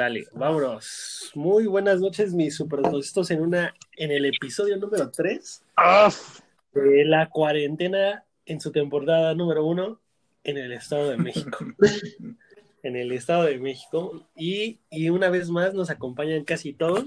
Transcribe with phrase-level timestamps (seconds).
[0.00, 1.30] Sale, vámonos.
[1.34, 5.62] Muy buenas noches, mis superdocistos, en una, en el episodio número 3
[6.72, 10.00] de la cuarentena en su temporada número 1
[10.44, 11.58] en el Estado de México.
[12.82, 14.26] en el Estado de México.
[14.34, 17.04] Y, y una vez más nos acompañan casi todos,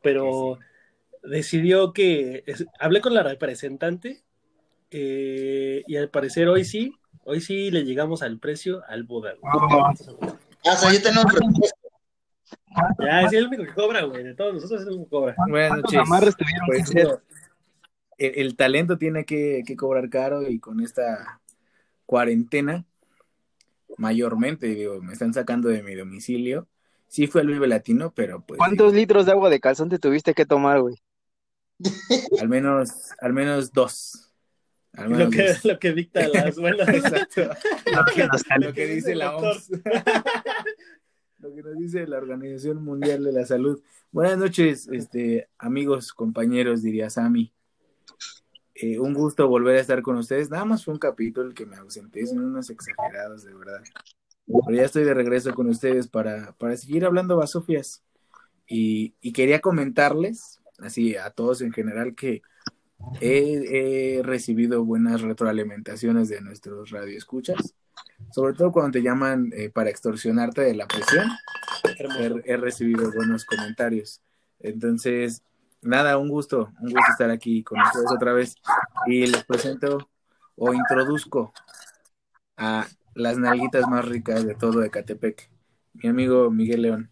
[0.00, 0.58] pero
[1.22, 4.22] decidió que es- hablé con la representante
[4.90, 6.94] eh, y al parecer hoy sí,
[7.24, 9.34] hoy sí le llegamos al precio al Buda.
[9.44, 9.92] Ah,
[10.72, 11.77] o sea, yo tengo un presupuesto.
[13.00, 14.22] Ya, es el único que cobra, güey.
[14.24, 15.34] De todos nosotros es el único que cobra.
[15.48, 16.08] Buenas ¿Cuántos noches.
[16.08, 17.18] amarres tuvieron que Pues,
[18.18, 21.40] el, el talento tiene que, que cobrar caro y con esta
[22.06, 22.84] cuarentena,
[23.96, 26.68] mayormente, digo, me están sacando de mi domicilio.
[27.06, 30.34] Sí fue al Vive Latino, pero pues ¿Cuántos litros de agua de calzón te tuviste
[30.34, 30.96] que tomar, güey?
[31.78, 31.92] digo,
[32.40, 34.24] al menos, al menos dos.
[34.94, 35.64] Al Lo menos que, dos.
[35.64, 36.88] lo que dicta las buenas.
[36.88, 37.42] Exacto.
[37.94, 38.28] Lo que,
[38.60, 39.70] lo que dice la OMS.
[41.38, 43.80] Lo que nos dice la Organización Mundial de la Salud.
[44.10, 47.52] Buenas noches, este, amigos, compañeros, diría Sammy.
[48.74, 50.50] Eh, un gusto volver a estar con ustedes.
[50.50, 53.80] Nada más fue un capítulo que me ausenté, son unos exagerados, de verdad.
[54.46, 58.02] Pero ya estoy de regreso con ustedes para, para seguir hablando basofias.
[58.66, 62.42] Y, y quería comentarles, así a todos en general, que
[63.20, 67.76] he, he recibido buenas retroalimentaciones de nuestros radioescuchas.
[68.30, 71.28] Sobre todo cuando te llaman eh, para extorsionarte de la presión,
[71.84, 74.22] he, he recibido buenos comentarios.
[74.60, 75.42] Entonces,
[75.82, 78.54] nada, un gusto, un gusto estar aquí con ustedes otra vez.
[79.06, 80.08] Y les presento
[80.56, 81.52] o introduzco
[82.56, 85.50] a las nalguitas más ricas de todo Ecatepec.
[85.94, 87.10] Mi amigo Miguel León.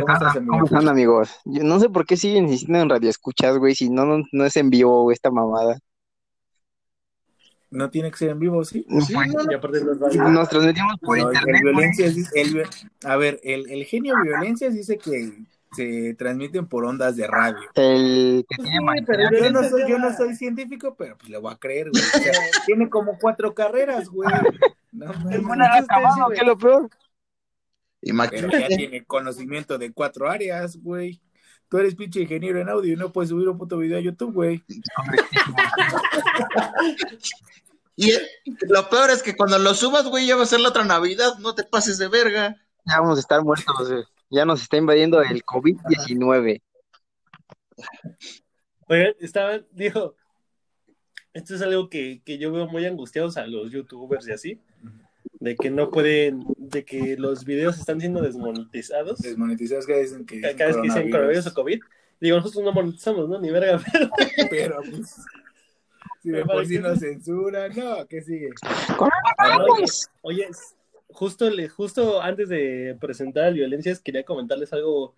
[0.00, 0.52] ¿Cómo estás, amigo?
[0.52, 1.40] ¿Cómo están, amigos?
[1.44, 4.44] Yo no sé por qué siguen insistiendo en radio escuchas, güey, si no, no, no
[4.44, 5.78] es en vivo güey, esta mamada.
[7.72, 8.84] No tiene que ser en vivo, ¿sí?
[9.06, 9.50] Sí, no, no.
[9.50, 12.66] Y aparte nos transmitimos por No, el internet, el-
[13.04, 15.32] a ver, el, el genio violencias dice que
[15.74, 17.56] se transmiten por ondas de radio.
[17.74, 19.06] El que tiene Sí, mañana.
[19.06, 22.02] pero Yo no, soy, yo no soy científico, pero pues le voy a creer, güey.
[22.02, 22.32] O sea,
[22.66, 24.28] tiene como cuatro carreras, güey.
[24.92, 25.34] No, mames.
[25.34, 26.90] El buen acabado, que es lo peor.
[28.30, 31.22] pero ya tiene conocimiento de cuatro áreas, güey.
[31.70, 34.34] Tú eres pinche ingeniero en audio y no puedes subir un puto video a YouTube,
[34.34, 34.62] güey.
[38.02, 40.84] Y lo peor es que cuando lo subas, güey, ya va a ser la otra
[40.84, 41.38] Navidad.
[41.38, 42.56] No te pases de verga.
[42.84, 44.04] Ya vamos a estar muertos, güey.
[44.30, 46.62] Ya nos está invadiendo el COVID-19.
[48.88, 50.16] Oigan, estaban, dijo,
[51.32, 54.60] esto es algo que, que yo veo muy angustiados a los youtubers y así,
[55.38, 60.40] de que no pueden, de que los videos están siendo desmonetizados Desmonetizados que dicen que.
[60.40, 61.80] cada vez que dicen coronavirus o COVID.
[62.20, 63.40] Digo, nosotros no monetizamos, ¿no?
[63.40, 64.10] Ni verga, pero
[64.50, 65.16] Pero pues.
[66.22, 68.50] Si de por sí nos censuran, no, ¿qué sigue?
[70.22, 70.48] Oye,
[71.08, 75.16] justo, le, justo antes de presentar el violencias, quería comentarles algo,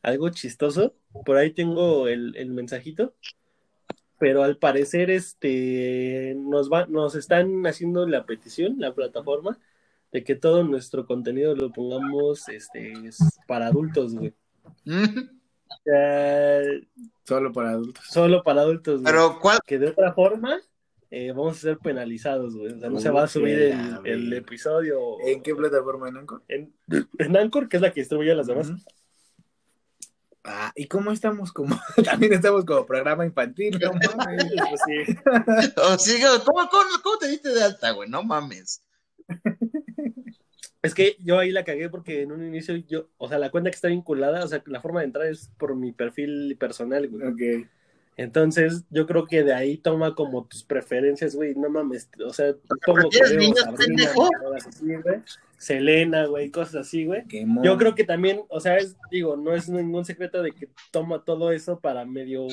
[0.00, 0.94] algo chistoso.
[1.26, 3.14] Por ahí tengo el, el mensajito.
[4.18, 9.58] Pero al parecer, este nos va, nos están haciendo la petición, la plataforma,
[10.12, 14.32] de que todo nuestro contenido lo pongamos este es para adultos, güey.
[17.24, 18.04] Solo para adultos.
[18.06, 19.12] solo para adultos, güey.
[19.12, 19.58] Pero, ¿cuál?
[19.66, 20.60] que de otra forma
[21.10, 22.72] eh, vamos a ser penalizados, güey.
[22.72, 26.42] O sea, no se va a subir el, episodio ¿En qué plataforma en Anchor?
[26.48, 26.74] en,
[27.18, 28.72] en Anchor, que es la que distribuye a las demás.
[30.44, 31.52] Ah, ¿y cómo estamos?
[31.52, 34.46] Como, también estamos como programa infantil, no mames.
[34.68, 35.16] Pues sí.
[35.76, 38.08] O siga, ¿cómo, cómo, cómo te diste de alta, güey?
[38.08, 38.82] No mames.
[40.82, 43.70] Es que yo ahí la cagué porque en un inicio yo, o sea, la cuenta
[43.70, 47.26] que está vinculada, o sea, la forma de entrar es por mi perfil personal, güey.
[47.26, 47.68] Ok.
[48.16, 51.54] Entonces, yo creo que de ahí toma como tus preferencias, güey.
[51.54, 53.08] No mames, o sea, pongo.
[55.56, 57.22] Selena, güey, cosas así, güey.
[57.62, 61.24] Yo creo que también, o sea, es, digo, no es ningún secreto de que toma
[61.24, 62.48] todo eso para medio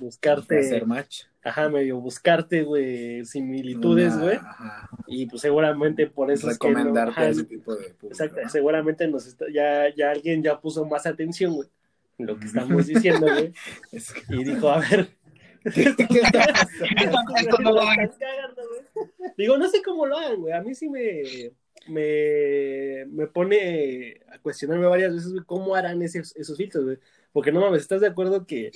[0.00, 1.22] buscarte, hacer match.
[1.44, 6.74] ajá, medio buscarte, güey, similitudes, güey, ajá, y pues seguramente por eso es que no-
[6.78, 8.08] Recomendarte ajá, ese tipo de público.
[8.08, 8.48] exacto, ¿no?
[8.48, 11.68] seguramente nos está, ya, ya alguien ya puso más atención, güey,
[12.18, 13.52] lo que estamos diciendo, güey,
[13.92, 15.08] Es que- y dijo, a ver,
[15.64, 18.10] Esto no lo hagan.
[19.36, 20.54] Digo, no sé cómo lo hagan, güey.
[20.54, 21.22] A mí sí me,
[21.88, 26.98] me, me pone a cuestionarme varias veces, güey, cómo harán esos, esos filtros, güey.
[27.32, 28.72] Porque no mames, ¿estás de acuerdo que,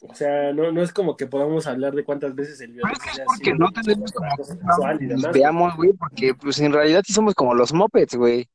[0.00, 2.94] o sea, no, no es como que podamos hablar de cuántas veces el video Pero
[2.94, 7.34] es que es porque no tenemos como veamos, güey, porque pues en realidad sí somos
[7.34, 8.48] como los mopeds, güey.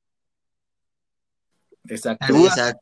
[1.90, 2.34] Exacto.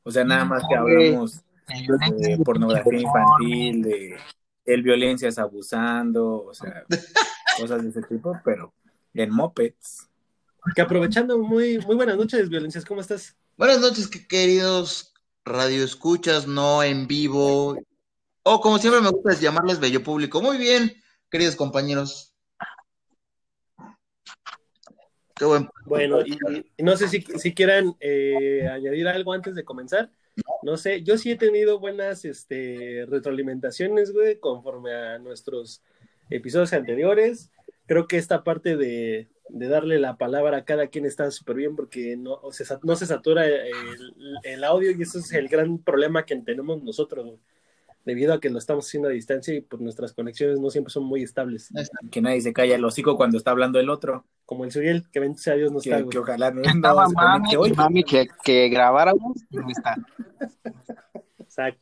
[0.03, 4.17] O sea, nada más que hablamos de pornografía infantil, de
[4.65, 6.83] el violencias abusando, o sea,
[7.57, 8.73] cosas de ese tipo, pero
[9.13, 10.07] en mopeds.
[10.75, 13.35] Que aprovechando, muy, muy buenas noches, violencias, ¿cómo estás?
[13.55, 15.13] Buenas noches, queridos
[15.45, 17.79] radioescuchas, no en vivo,
[18.43, 20.41] o como siempre me gusta llamarles bello público.
[20.41, 20.93] Muy bien,
[21.29, 22.26] queridos compañeros.
[25.37, 25.69] Qué buen.
[25.85, 26.37] Bueno, y,
[26.83, 30.09] no sé si, si quieran eh, añadir algo antes de comenzar.
[30.61, 35.81] No sé, yo sí he tenido buenas este, retroalimentaciones, güey, conforme a nuestros
[36.29, 37.51] episodios anteriores.
[37.87, 42.17] Creo que esta parte de, darle la palabra a cada quien está súper bien porque
[42.17, 43.45] no, se, no se satura
[44.43, 47.39] el, audio y eso es el gran problema que tenemos nosotros,
[48.07, 51.03] debido a que lo estamos haciendo a distancia y pues nuestras conexiones no siempre son
[51.03, 51.69] muy estables.
[52.09, 54.25] Que nadie se calla el hocico cuando está hablando el otro.
[54.45, 56.01] Como el Suriel, que bendito a Dios no está.
[56.07, 59.97] Que ojalá no, estaba mami, que, mami que, que grabáramos no está.
[61.39, 61.81] Exacto.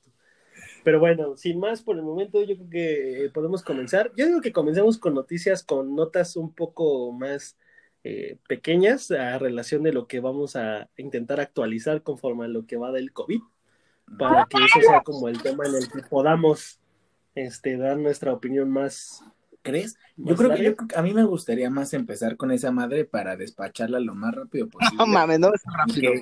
[0.83, 4.11] Pero bueno, sin más por el momento, yo creo que eh, podemos comenzar.
[4.17, 7.55] Yo digo que comencemos con noticias, con notas un poco más
[8.03, 12.77] eh, pequeñas a relación de lo que vamos a intentar actualizar conforme a lo que
[12.77, 13.41] va del COVID,
[14.17, 16.79] para que eso sea como el tema en el que podamos
[17.35, 19.23] este, dar nuestra opinión más.
[19.61, 19.97] ¿Crees?
[20.15, 24.13] Yo creo, que, a mí me gustaría más empezar con esa madre para despacharla lo
[24.13, 24.97] más rápido posible.
[24.97, 26.13] No mames, no, rápido.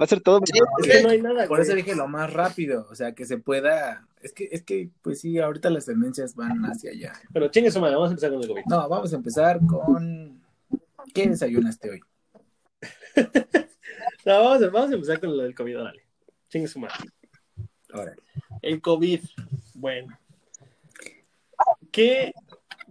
[0.00, 0.40] Va a ser todo.
[0.40, 4.06] no hay nada, por eso dije lo más rápido, o sea, que se pueda.
[4.22, 7.12] Es que, es que, pues sí, ahorita las tendencias van hacia allá.
[7.32, 8.62] Pero chingue su madre, vamos a empezar con el COVID.
[8.66, 10.42] No, vamos a empezar con.
[11.12, 12.00] ¿Qué desayunaste hoy?
[14.24, 16.06] no, vamos a, vamos a, empezar con lo del COVID, dale.
[16.48, 16.94] Chingue su madre.
[17.92, 18.16] Ahora.
[18.60, 19.20] El COVID.
[19.74, 20.18] Bueno.
[21.90, 22.32] ¿Qué?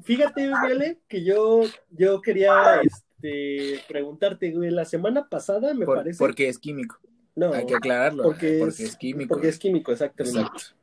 [0.04, 6.18] Fíjate, Viole, que yo, yo quería este, preguntarte, güey, la semana pasada me parece.
[6.18, 7.00] Porque es químico.
[7.36, 7.54] No.
[7.54, 8.24] Hay que aclararlo.
[8.24, 9.30] Porque, porque es, químico.
[9.30, 10.40] Porque es químico, exactamente.
[10.40, 10.76] Exacto.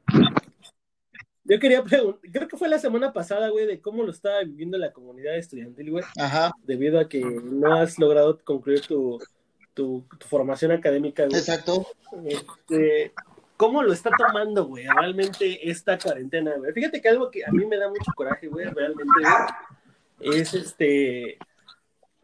[1.44, 4.76] Yo quería preguntar, creo que fue la semana pasada, güey, de cómo lo estaba viviendo
[4.76, 6.04] la comunidad estudiantil, güey.
[6.18, 6.52] Ajá.
[6.64, 9.18] Debido a que no has logrado concluir tu,
[9.72, 11.38] tu, formación académica, güey.
[11.38, 11.86] Exacto.
[12.26, 13.12] Este,
[13.58, 16.72] ¿Cómo lo está tomando, güey, realmente esta cuarentena, güey?
[16.72, 19.20] Fíjate que algo que a mí me da mucho coraje, güey, realmente,
[20.20, 21.38] es este,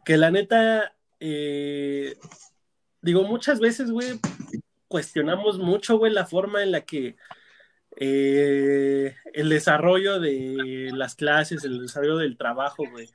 [0.05, 2.15] que la neta, eh,
[3.03, 4.21] digo, muchas veces, güey,
[4.87, 7.17] cuestionamos mucho, güey, la forma en la que
[7.97, 13.11] eh, el desarrollo de las clases, el desarrollo del trabajo, güey,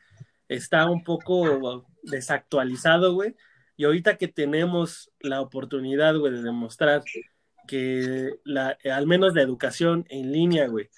[0.50, 3.38] está un poco desactualizado, güey.
[3.78, 7.02] Y ahorita que tenemos la oportunidad, güey, de demostrar
[7.70, 8.32] que
[8.92, 10.90] al menos la educación en línea, güey,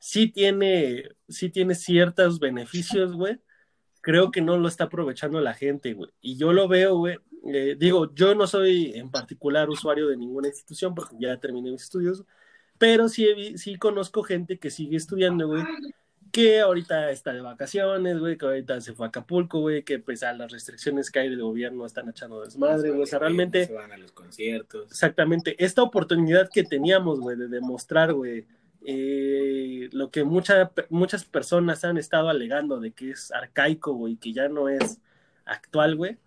[0.00, 3.40] sí tiene, sí tiene ciertos beneficios, güey
[4.00, 6.10] creo que no lo está aprovechando la gente, güey.
[6.20, 7.18] Y yo lo veo, güey.
[7.46, 11.82] Eh, digo, yo no soy en particular usuario de ninguna institución porque ya terminé mis
[11.82, 12.24] estudios,
[12.78, 15.62] pero sí, sí conozco gente que sigue estudiando, güey,
[16.32, 20.22] que ahorita está de vacaciones, güey, que ahorita se fue a Acapulco, güey, que pues
[20.22, 23.66] a las restricciones que hay del gobierno están echando desmadre, güey, o sea, realmente...
[23.66, 24.90] Se van a los conciertos.
[24.90, 28.46] Exactamente, esta oportunidad que teníamos, güey, de demostrar, güey,
[28.86, 34.48] eh, lo que muchas personas han estado alegando de que es arcaico, y que ya
[34.48, 35.00] no es
[35.44, 36.18] actual, güey,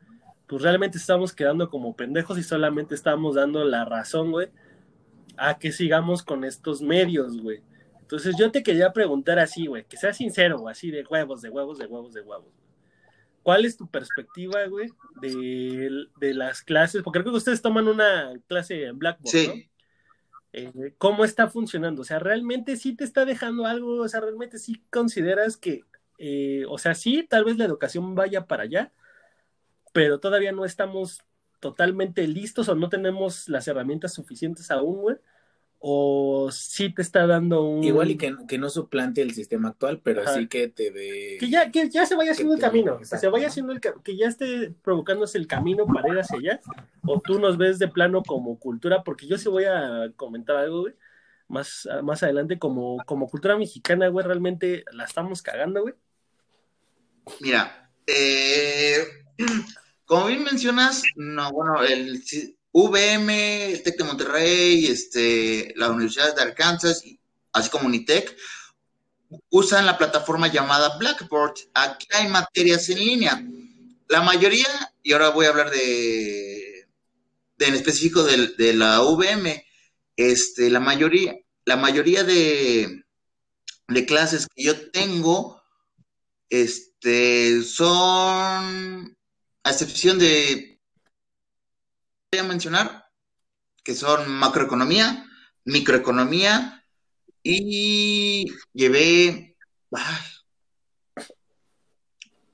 [0.47, 4.49] pues realmente estamos quedando como pendejos y solamente estamos dando la razón, güey,
[5.37, 7.61] a que sigamos con estos medios, güey.
[8.03, 11.77] Entonces yo te quería preguntar así, güey, que sea sincero, así de huevos, de huevos,
[11.77, 12.53] de huevos, de huevos.
[13.41, 14.89] ¿Cuál es tu perspectiva, güey,
[15.21, 17.01] de, de las clases?
[17.01, 19.47] Porque creo que ustedes toman una clase en Blackboard, sí.
[19.47, 19.53] ¿no?
[20.51, 22.01] Eh, cómo está funcionando.
[22.01, 25.85] O sea, realmente sí te está dejando algo, o sea, realmente sí consideras que,
[26.17, 28.91] eh, o sea, sí, tal vez la educación vaya para allá,
[29.93, 31.21] pero todavía no estamos
[31.61, 35.17] totalmente listos o no tenemos las herramientas suficientes aún, güey,
[35.85, 37.83] o sí te está dando un...
[37.83, 41.35] Igual y que, que no suplante el sistema actual, pero sí que te dé...
[41.37, 44.15] Que ya, que ya se vaya haciendo el camino, que se vaya haciendo el que
[44.15, 46.61] ya esté provocándose el camino para ir hacia allá,
[47.05, 50.83] o tú nos ves de plano como cultura, porque yo sí voy a comentar algo,
[50.83, 50.93] güey,
[51.49, 55.95] más, más adelante, como, como cultura mexicana, güey, realmente la estamos cagando, güey.
[57.41, 59.03] Mira, eh,
[60.05, 62.23] como bien mencionas, no, bueno, el
[62.73, 67.03] VM, el TEC de Monterrey, este, la Universidad de Arkansas,
[67.53, 68.35] así como Unitec,
[69.51, 71.53] usan la plataforma llamada Blackboard.
[71.73, 73.47] Aquí hay materias en línea.
[74.09, 74.67] La mayoría,
[75.03, 76.87] y ahora voy a hablar de,
[77.59, 79.65] en específico de, la VM,
[80.17, 83.03] este, la mayoría, la mayoría de,
[83.87, 85.61] de clases que yo tengo,
[86.49, 89.15] este, son,
[89.63, 90.72] a excepción de
[92.39, 93.05] a mencionar,
[93.83, 95.25] que son macroeconomía,
[95.65, 96.85] microeconomía
[97.41, 99.57] y llevé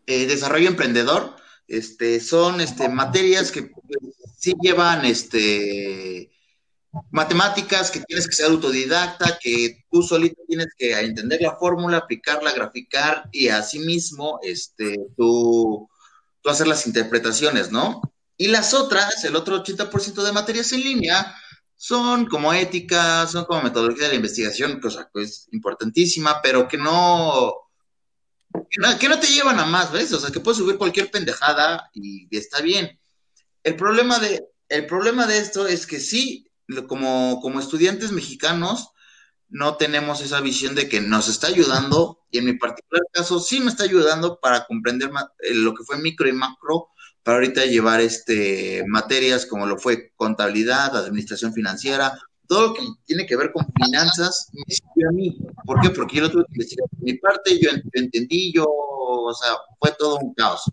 [0.07, 1.35] eh, desarrollo emprendedor.
[1.67, 3.71] Este, son este, materias que
[4.37, 6.31] sí llevan este
[7.11, 12.51] matemáticas, que tienes que ser autodidacta, que tú solito tienes que entender la fórmula, aplicarla,
[12.51, 15.87] graficar y asimismo este, tú,
[16.41, 18.01] tú hacer las interpretaciones, ¿no?
[18.41, 21.35] Y las otras, el otro 80% de materias en línea,
[21.75, 26.77] son como ética, son como metodología de la investigación, cosa que es importantísima, pero que
[26.77, 27.53] no,
[28.97, 30.13] que no, te llevan a más, ¿ves?
[30.13, 32.97] O sea, que puedes subir cualquier pendejada y, está bien.
[33.61, 36.49] El problema de, el problema de esto es que sí,
[36.87, 38.91] como, como estudiantes mexicanos,
[39.49, 43.59] no tenemos esa visión de que nos está ayudando, y en mi particular caso sí
[43.59, 46.87] me está ayudando para comprender eh, lo que fue micro y macro,
[47.23, 52.17] para ahorita llevar este materias como lo fue contabilidad, administración financiera,
[52.49, 55.37] todo lo que tiene que ver con finanzas me sirvió a mí.
[55.65, 55.91] ¿Por qué?
[55.91, 59.91] Porque yo lo tuve que investigar por mi parte, yo, entendí, yo, o sea, fue
[59.97, 60.63] todo un caos.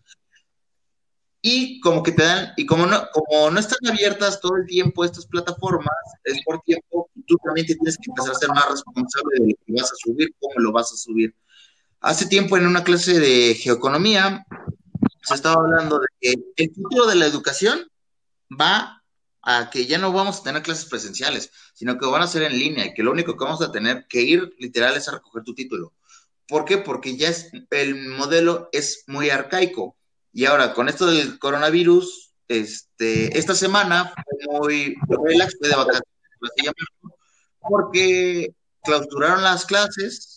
[1.42, 5.04] Y como que te dan, y como no, como no están abiertas todo el tiempo
[5.04, 9.50] estas plataformas, es por tiempo, tú también tienes que empezar a ser más responsable de
[9.50, 11.34] lo que vas a subir, cómo lo vas a subir.
[12.00, 14.46] Hace tiempo en una clase de geoeconomía
[15.26, 17.90] se estaba hablando de que el futuro de la educación
[18.48, 19.02] va
[19.42, 22.58] a que ya no vamos a tener clases presenciales, sino que van a ser en
[22.58, 25.42] línea y que lo único que vamos a tener que ir literal es a recoger
[25.42, 25.94] tu título.
[26.46, 26.78] ¿Por qué?
[26.78, 29.96] Porque ya es, el modelo es muy arcaico.
[30.32, 36.84] Y ahora, con esto del coronavirus, este, esta semana fue muy relax, fue de vacaciones,
[37.60, 38.54] porque
[38.84, 40.35] clausuraron las clases,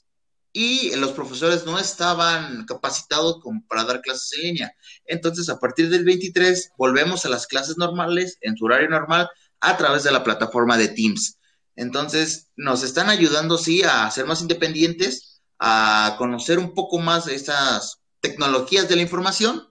[0.51, 4.75] y los profesores no estaban capacitados como para dar clases en línea.
[5.05, 9.29] Entonces, a partir del 23, volvemos a las clases normales en su horario normal
[9.59, 11.37] a través de la plataforma de Teams.
[11.75, 17.35] Entonces, nos están ayudando, sí, a ser más independientes, a conocer un poco más de
[17.35, 19.67] estas tecnologías de la información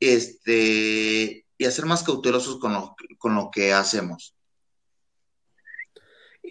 [0.00, 4.34] este, y a ser más cautelosos con lo, con lo que hacemos.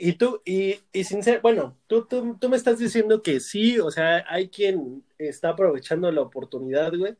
[0.01, 3.91] Y tú, y, y sincero, bueno, tú, tú, tú, me estás diciendo que sí, o
[3.91, 7.15] sea, hay quien está aprovechando la oportunidad, güey.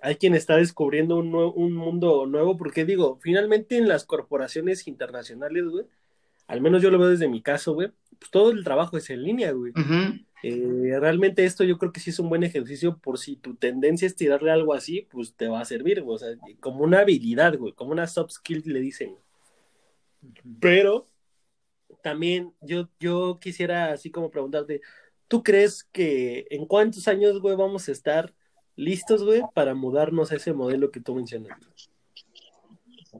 [0.00, 5.64] Hay quien está descubriendo un, un mundo nuevo, porque digo, finalmente en las corporaciones internacionales,
[5.64, 5.86] güey,
[6.46, 9.24] al menos yo lo veo desde mi caso, güey, pues todo el trabajo es en
[9.24, 9.72] línea, güey.
[10.44, 14.06] Eh, realmente esto yo creo que sí es un buen ejercicio por si tu tendencia
[14.06, 16.14] es tirarle algo así, pues te va a servir, güey.
[16.14, 16.28] O sea,
[16.60, 19.16] como una habilidad, güey, como una soft skill le dicen.
[20.60, 21.08] Pero
[22.06, 24.80] también yo, yo quisiera así como preguntarte,
[25.26, 28.32] ¿tú crees que en cuántos años, güey, vamos a estar
[28.76, 31.58] listos, güey, para mudarnos a ese modelo que tú mencionas?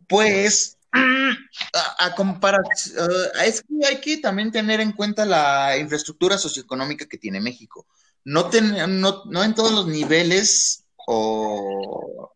[0.07, 7.07] Pues, a, comparación, eh, es que hay que también tener en cuenta la infraestructura socioeconómica
[7.07, 7.89] que tiene México.
[8.23, 12.33] No, no, en todos los niveles o...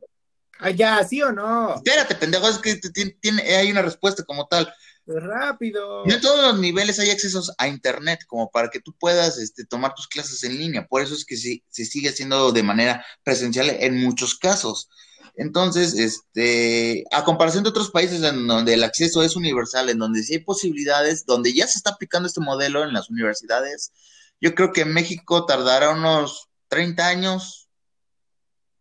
[0.59, 1.77] Allá, ¿sí o no?
[1.77, 2.75] Espérate, pendejo, es que
[3.21, 4.75] tiene, hay una respuesta como tal
[5.19, 6.05] rápido.
[6.05, 9.65] No en todos los niveles hay accesos a internet como para que tú puedas este,
[9.65, 10.87] tomar tus clases en línea.
[10.87, 14.89] Por eso es que sí, se sigue haciendo de manera presencial en muchos casos.
[15.37, 20.23] Entonces, este, a comparación de otros países en donde el acceso es universal, en donde
[20.23, 23.93] sí hay posibilidades, donde ya se está aplicando este modelo en las universidades,
[24.41, 27.69] yo creo que México tardará unos 30 años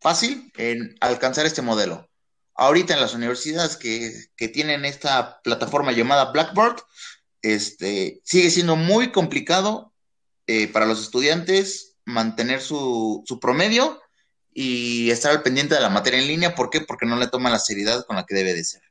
[0.02, 2.09] fácil en alcanzar este modelo
[2.60, 6.82] ahorita en las universidades que, tienen esta plataforma llamada Blackboard,
[7.42, 9.94] este, sigue siendo muy complicado
[10.46, 14.02] eh, para los estudiantes mantener su, su, promedio
[14.54, 16.56] y estar al pendiente de la materia en línea.
[16.56, 16.82] ¿Por qué?
[16.82, 18.89] Porque no le toman la seriedad con la que debe de ser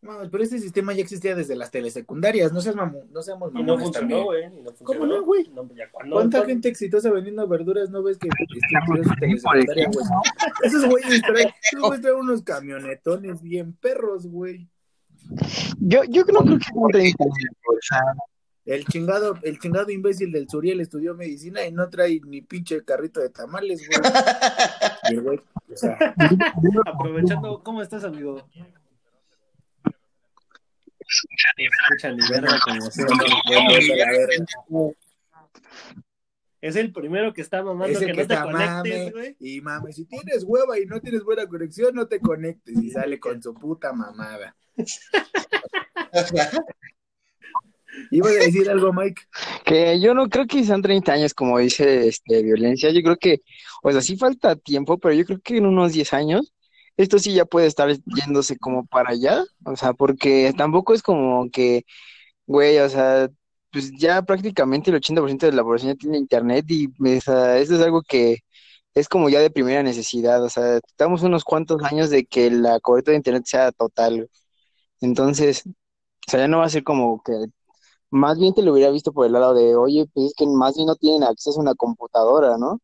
[0.00, 3.82] pero este sistema ya existía desde las telesecundarias, no seas mamu, no seamos mamones no
[3.82, 4.44] funcionó, güey.
[4.84, 5.50] ¿Cómo no, güey?
[6.10, 10.06] ¿Cuánta gente exitosa vendiendo verduras no ves que su telesecundaria, güey?
[10.62, 14.68] Esos güeyes traen, esos traen unos camionetones bien perros, güey.
[15.80, 16.58] Yo, yo no creo
[16.92, 17.12] que
[18.66, 23.20] el chingado, el chingado imbécil del Suriel estudió medicina y no trae ni pinche carrito
[23.20, 25.20] de tamales, güey.
[25.22, 25.40] güey,
[25.72, 25.96] o sea,
[26.84, 28.48] aprovechando, ¿cómo estás, amigo?
[36.60, 39.36] Es el primero que está mamando que, no te conectes, güey.
[39.38, 42.76] Y mame, si tienes hueva y no tienes buena conexión, no te conectes.
[42.82, 44.56] Y sale con su puta mamada.
[48.10, 49.22] ¿Iba a decir algo, Mike?
[49.64, 52.90] Que yo no creo que sean 30 años, como dice este, violencia.
[52.90, 53.42] Yo creo que,
[53.82, 56.52] o sea, sí falta tiempo, pero yo creo que en unos 10 años
[56.96, 61.50] esto sí ya puede estar yéndose como para allá, o sea, porque tampoco es como
[61.50, 61.84] que,
[62.46, 63.28] güey, o sea,
[63.72, 67.74] pues ya prácticamente el 80% de la población ya tiene internet y o sea, esto
[67.76, 68.38] es algo que
[68.94, 72.80] es como ya de primera necesidad, o sea, estamos unos cuantos años de que la
[72.80, 74.30] cobertura de internet sea total.
[75.00, 77.32] Entonces, o sea, ya no va a ser como que
[78.10, 80.74] más bien te lo hubiera visto por el lado de, oye, pues es que más
[80.76, 82.80] bien no tienen acceso a una computadora, ¿no?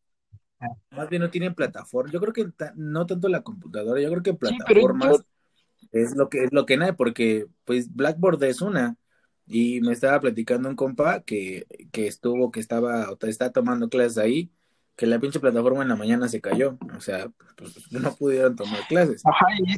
[0.91, 2.11] Más bien no tienen plataforma.
[2.11, 5.23] Yo creo que no tanto la computadora, yo creo que plataformas
[5.91, 8.97] es lo que es lo que nada, porque pues Blackboard es una.
[9.45, 14.17] Y me estaba platicando un compa que, que estuvo, que estaba, o está tomando clases
[14.17, 14.49] ahí,
[14.95, 16.77] que la pinche plataforma en la mañana se cayó.
[16.95, 19.21] O sea, pues no pudieron tomar clases.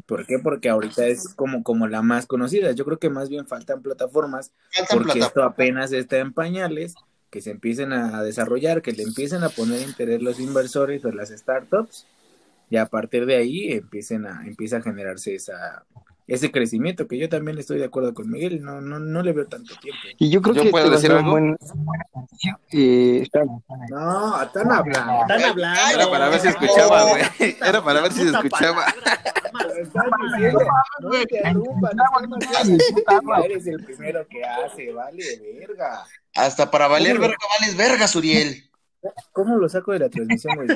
[0.06, 0.38] ¿Por qué?
[0.38, 2.72] Porque ahorita es como, como la más conocida.
[2.74, 4.54] Yo creo que más bien faltan plataformas,
[4.92, 6.94] porque esto apenas está en pañales
[7.36, 11.32] que se empiecen a desarrollar, que le empiecen a poner interés los inversores o las
[11.32, 12.08] startups
[12.70, 15.84] y a partir de ahí empiecen a, empieza a generarse esa,
[16.27, 19.48] ese crecimiento, que yo también estoy de acuerdo con Miguel, no, no, no le veo
[19.48, 20.00] tanto tiempo.
[20.18, 21.32] Y yo creo que puedo decir algo?
[21.32, 21.58] Buen...
[22.72, 23.27] Eh,
[23.89, 25.22] no, están hablando.
[25.24, 25.94] Están hablando.
[25.94, 27.24] Era para ver si escuchaba, güey.
[27.62, 28.86] Era para ver si se escuchaba.
[31.01, 31.94] No te interrumpas,
[33.24, 35.24] no eres el primero que hace, vale,
[35.60, 36.06] verga.
[36.36, 38.70] Hasta para valer verga, vales verga, Suriel.
[39.32, 40.68] ¿Cómo lo saco de la transmisión, güey?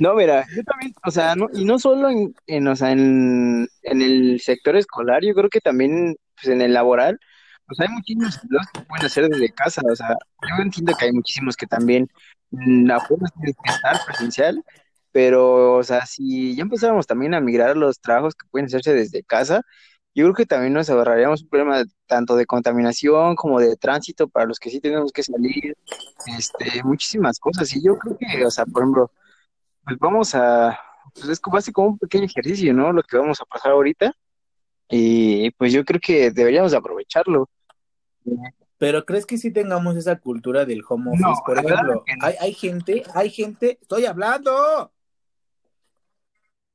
[0.00, 3.68] No, mira, yo también, o sea, no, y no solo en, en o sea, en,
[3.82, 7.18] en, el sector escolar, yo creo que también pues, en el laboral,
[7.66, 8.38] pues hay muchísimos
[8.72, 10.16] que pueden hacer desde casa, o sea,
[10.48, 12.08] yo entiendo que hay muchísimos que también
[12.50, 14.62] la forma tiene que estar presencial,
[15.10, 19.22] pero, o sea, si ya empezáramos también a migrar los trabajos que pueden hacerse desde
[19.24, 19.62] casa,
[20.14, 24.46] yo creo que también nos ahorraríamos un problema tanto de contaminación como de tránsito para
[24.46, 25.76] los que sí tenemos que salir,
[26.36, 27.74] este, muchísimas cosas.
[27.74, 29.10] Y yo creo que, o sea, por ejemplo,
[29.84, 30.78] pues vamos a,
[31.14, 32.92] pues es como, como un pequeño ejercicio, ¿no?
[32.92, 34.14] Lo que vamos a pasar ahorita.
[34.88, 37.48] Y pues yo creo que deberíamos aprovecharlo.
[38.76, 41.42] Pero ¿crees que sí tengamos esa cultura del home office?
[41.46, 44.92] Por ejemplo, hay, hay gente, hay gente, estoy hablando.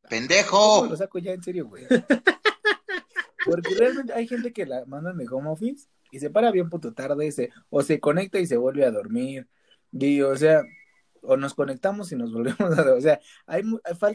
[0.09, 0.87] Pendejo.
[0.89, 1.85] Lo saco ya en serio, güey.
[3.47, 6.93] Porque realmente hay gente que la mandan de home office y se para bien puto
[6.93, 9.47] tarde, se, o se conecta y se vuelve a dormir.
[9.91, 10.63] Y, o sea,
[11.21, 12.93] o nos conectamos y nos volvemos a...
[12.93, 13.63] O sea, hay,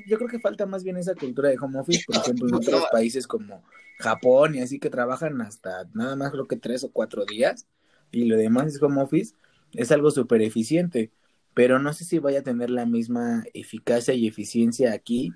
[0.06, 2.84] yo creo que falta más bien esa cultura de home office, por ejemplo, en otros
[2.90, 3.62] países como
[3.98, 7.66] Japón y así que trabajan hasta nada más creo que tres o cuatro días
[8.10, 9.34] y lo demás es home office,
[9.72, 11.12] es algo súper eficiente,
[11.54, 15.32] pero no sé si vaya a tener la misma eficacia y eficiencia aquí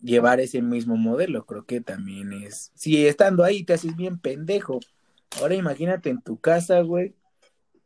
[0.00, 4.80] llevar ese mismo modelo, creo que también es, si estando ahí te haces bien pendejo,
[5.40, 7.14] ahora imagínate en tu casa, güey,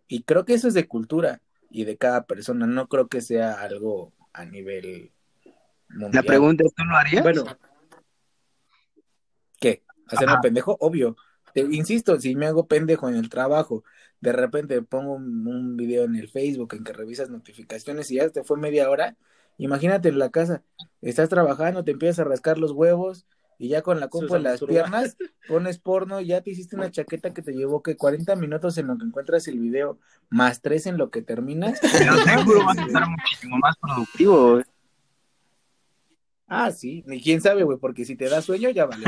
[0.08, 1.40] y creo que eso es de cultura,
[1.72, 2.66] y de cada persona.
[2.66, 5.10] No creo que sea algo a nivel
[5.88, 6.12] mundial.
[6.12, 7.22] La pregunta es, ¿tú lo harías?
[7.22, 7.44] Bueno,
[9.58, 9.82] ¿qué?
[10.06, 10.76] ¿Hacerme pendejo?
[10.80, 11.16] Obvio.
[11.54, 13.84] Te, insisto, si me hago pendejo en el trabajo,
[14.20, 18.28] de repente pongo un, un, video en el Facebook en que revisas notificaciones y ya
[18.28, 19.16] te fue media hora,
[19.58, 20.62] imagínate en la casa,
[21.00, 23.26] estás trabajando, te empiezas a rascar los huevos,
[23.62, 25.16] y ya con la compu en las piernas
[25.48, 28.98] pones porno, ya te hiciste una chaqueta que te llevó que 40 minutos en lo
[28.98, 31.78] que encuentras el video, más 3 en lo que terminas.
[31.92, 34.64] Pero seguro vas a estar muchísimo más productivo, güey.
[36.48, 39.04] Ah, sí, ni quién sabe, güey, porque si te da sueño ya vale.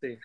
[0.00, 0.18] sí.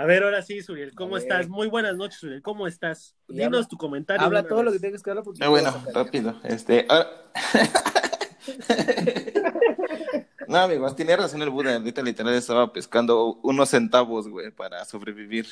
[0.00, 1.50] A ver, ahora sí, Suriel, ¿cómo estás?
[1.50, 3.14] Muy buenas noches, Suriel, ¿cómo estás?
[3.28, 4.24] Dinos tu comentario.
[4.24, 5.22] Habla todo lo que tengas que hablar.
[5.22, 6.40] Porque ah, bueno, rápido.
[6.42, 6.88] Este,
[10.48, 11.76] No, amigos, tiene razón el Buda.
[11.76, 15.48] Ahorita literal estaba pescando unos centavos, güey, para sobrevivir.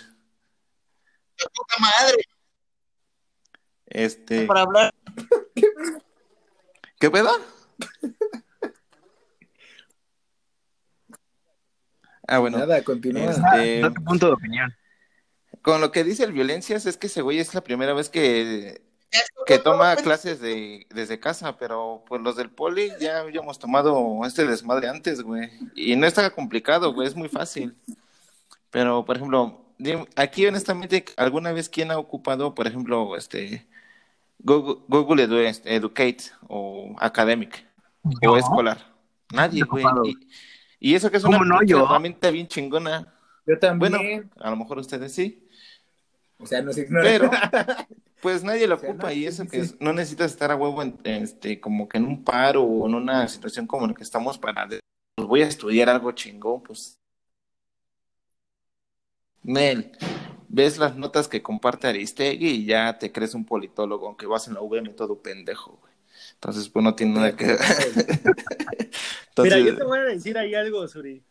[1.37, 2.23] ¡Puta madre!
[3.85, 4.47] Este.
[4.47, 4.95] Para hablar.
[6.99, 7.33] ¿Qué pedo?
[12.29, 12.59] Ah, bueno.
[12.59, 13.25] Nada, continúa.
[13.25, 13.83] Este...
[14.05, 14.73] punto de opinión.
[15.62, 18.81] Con lo que dice el Violencias es que ese güey es la primera vez que
[19.47, 24.47] que toma clases de, desde casa, pero pues los del poli ya habíamos tomado este
[24.47, 25.51] desmadre antes, güey.
[25.75, 27.75] Y no está complicado, güey, es muy fácil.
[28.71, 29.64] Pero, por ejemplo,
[30.17, 33.67] aquí honestamente, ¿alguna vez quién ha ocupado, por ejemplo, este
[34.41, 37.67] Google, Educate o Academic
[38.27, 38.95] o escolar?
[39.33, 39.87] Nadie, güey.
[40.05, 40.19] Y,
[40.81, 43.14] eso que es una no, herramienta bien chingona.
[43.47, 43.93] Yo también.
[43.93, 45.49] Bueno, a lo mejor ustedes sí.
[46.38, 46.87] O sea, no sé.
[46.88, 47.31] Pero,
[48.23, 51.88] pues nadie lo ocupa y eso que no necesitas estar a huevo en, este, como
[51.88, 55.43] que en un paro o en una situación como la que estamos para, pues voy
[55.43, 56.99] a estudiar algo chingón, pues.
[59.43, 59.93] Nel,
[60.49, 64.55] ves las notas que comparte Aristegui y ya te crees un politólogo, aunque vas en
[64.55, 65.88] la VM todo pendejo, güey.
[66.38, 67.59] Entonces, pues no tiene nada que ver.
[69.42, 71.22] Mira, yo te voy a decir ahí algo, Suri.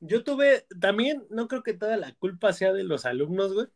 [0.00, 3.68] Yo tuve, también, no creo que toda la culpa sea de los alumnos, güey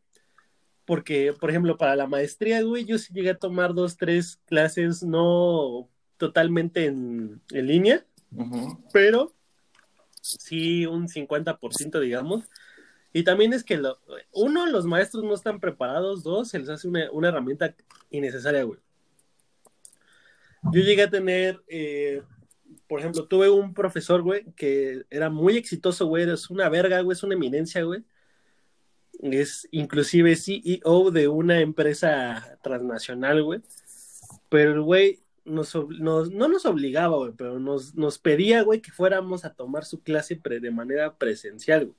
[0.86, 5.02] porque, por ejemplo, para la maestría, güey, yo sí llegué a tomar dos, tres clases
[5.02, 8.06] no totalmente en, línea,
[8.92, 9.34] pero
[10.22, 12.44] sí un 50%, digamos.
[13.12, 13.98] Y también es que, lo,
[14.32, 17.74] uno, los maestros no están preparados, dos, se les hace una, una herramienta
[18.10, 18.78] innecesaria, güey.
[20.72, 22.22] Yo llegué a tener, eh,
[22.88, 27.14] por ejemplo, tuve un profesor, güey, que era muy exitoso, güey, es una verga, güey,
[27.14, 28.04] es una eminencia, güey.
[29.22, 33.62] Es inclusive CEO de una empresa transnacional, güey.
[34.48, 39.44] Pero el güey nos, no nos obligaba, güey, pero nos, nos pedía, güey, que fuéramos
[39.44, 41.96] a tomar su clase de manera presencial, güey.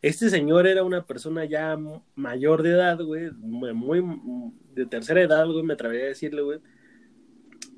[0.00, 1.76] Este señor era una persona ya
[2.14, 6.60] mayor de edad, güey, muy, muy de tercera edad, güey, me atrevería a decirle, güey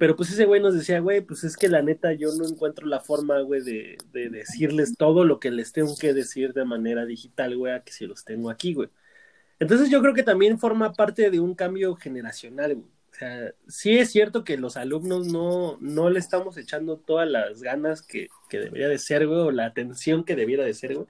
[0.00, 2.86] pero pues ese güey nos decía, güey, pues es que la neta yo no encuentro
[2.86, 7.04] la forma, güey, de, de, decirles todo lo que les tengo que decir de manera
[7.04, 8.88] digital, güey, a que si los tengo aquí, güey.
[9.58, 12.86] Entonces yo creo que también forma parte de un cambio generacional, güey.
[12.86, 17.60] O sea, sí es cierto que los alumnos no, no le estamos echando todas las
[17.60, 21.08] ganas que, que debería de ser, güey, o la atención que debiera de ser, güey.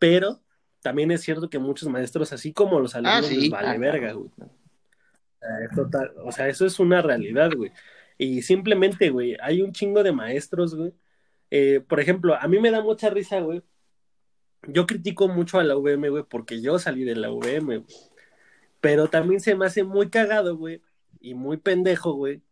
[0.00, 0.40] Pero
[0.82, 4.12] también es cierto que muchos maestros, así como los ah, alumnos, les vale ah, verga,
[4.14, 4.28] güey.
[5.76, 7.70] Total, o sea, eso es una realidad, güey.
[8.18, 10.92] Y simplemente, güey, hay un chingo de maestros, güey.
[11.50, 13.62] Eh, por ejemplo, a mí me da mucha risa, güey.
[14.66, 17.84] Yo critico mucho a la VM, güey, porque yo salí de la VM, güey.
[18.80, 20.82] Pero también se me hace muy cagado, güey,
[21.20, 22.42] y muy pendejo, güey,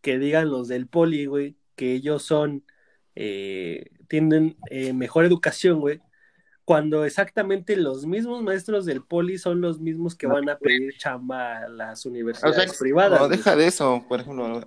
[0.00, 2.64] que digan los del poli, güey, que ellos son,
[3.14, 6.00] eh, tienen eh, mejor educación, güey,
[6.64, 11.64] cuando exactamente los mismos maestros del poli son los mismos que van a pedir chamba
[11.64, 13.20] a las universidades privadas.
[13.20, 14.62] No, deja de eso, por ejemplo,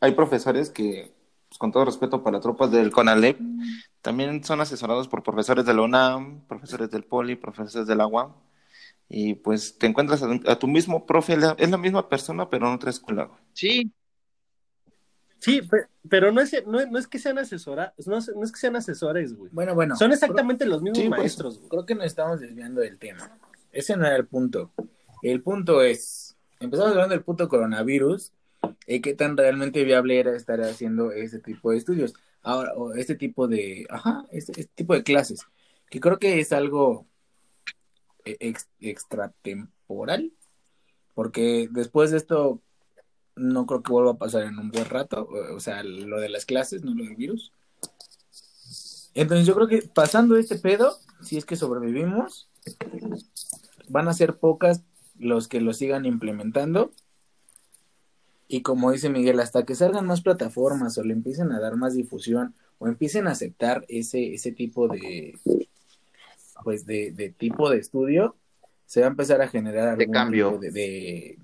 [0.00, 1.12] hay, profesores que,
[1.48, 3.38] pues, con todo respeto para tropas del CONALEP,
[4.02, 8.32] también son asesorados por profesores de la UNAM, profesores del poli, profesores del UAM,
[9.08, 12.74] y pues te encuentras a, a tu mismo profe, es la misma persona, pero en
[12.74, 13.30] otra escuela.
[13.52, 13.92] Sí,
[15.38, 15.60] Sí,
[16.08, 19.50] pero no es, no, es que sean asesoras, no, es, que sean asesores, güey.
[19.52, 19.96] Bueno, bueno.
[19.96, 23.38] Son exactamente los mismos pues, maestros, Creo que nos estamos desviando del tema.
[23.72, 24.72] Ese no era el punto.
[25.22, 28.32] El punto es, empezamos hablando del punto coronavirus
[28.86, 32.14] y qué tan realmente viable era estar haciendo ese tipo de estudios.
[32.42, 35.40] Ahora, o este tipo de, ajá, este, este tipo de clases,
[35.90, 37.06] que creo que es algo
[38.24, 40.32] e, extratemporal,
[41.14, 42.62] porque después de esto
[43.36, 46.46] no creo que vuelva a pasar en un buen rato, o sea, lo de las
[46.46, 47.52] clases, no lo del virus.
[49.14, 52.48] Entonces yo creo que pasando este pedo, si es que sobrevivimos,
[53.88, 54.82] van a ser pocas
[55.18, 56.90] los que lo sigan implementando.
[58.48, 61.94] Y como dice Miguel, hasta que salgan más plataformas o le empiecen a dar más
[61.94, 65.38] difusión o empiecen a aceptar ese, ese tipo de
[66.62, 68.34] pues de, de tipo de estudio,
[68.86, 71.38] se va a empezar a generar algún de cambio de,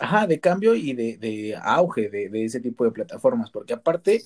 [0.00, 4.22] Ajá, de cambio y de, de auge de, de, ese tipo de plataformas, porque aparte,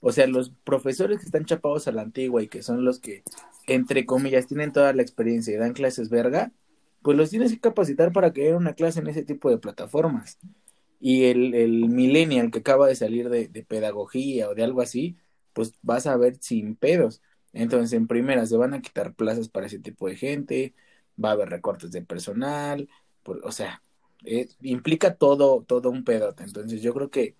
[0.00, 3.24] o sea, los profesores que están chapados a la antigua y que son los que,
[3.66, 6.52] entre comillas, tienen toda la experiencia y dan clases verga,
[7.02, 10.38] pues los tienes que capacitar para que den una clase en ese tipo de plataformas.
[11.00, 15.16] Y el, el millennial que acaba de salir de, de pedagogía o de algo así,
[15.52, 17.22] pues vas a ver sin pedos.
[17.52, 20.74] Entonces, en primera, se van a quitar plazas para ese tipo de gente,
[21.22, 22.88] va a haber recortes de personal,
[23.22, 23.82] pues, o sea,
[24.24, 26.44] eh, implica todo, todo un pedote.
[26.44, 27.36] Entonces yo creo que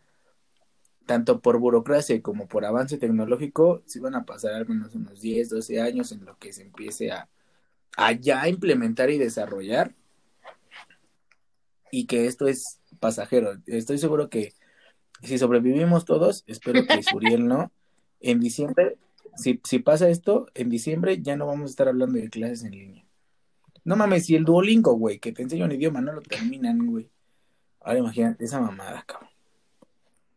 [1.07, 5.49] tanto por burocracia como por avance tecnológico, si van a pasar al menos unos 10,
[5.49, 7.29] 12 años en lo que se empiece a,
[7.97, 9.95] a ya implementar y desarrollar.
[11.91, 13.55] Y que esto es pasajero.
[13.67, 14.53] Estoy seguro que
[15.23, 17.73] si sobrevivimos todos, espero que Suriel no,
[18.21, 18.99] en diciembre,
[19.37, 22.73] si, si pasa esto, en diciembre ya no vamos a estar hablando de clases en
[22.73, 23.08] línea.
[23.89, 27.09] No mames, si el Duolingo, güey, que te enseña un idioma, no lo terminan, güey.
[27.81, 29.31] Ahora imagínate esa mamada, cabrón.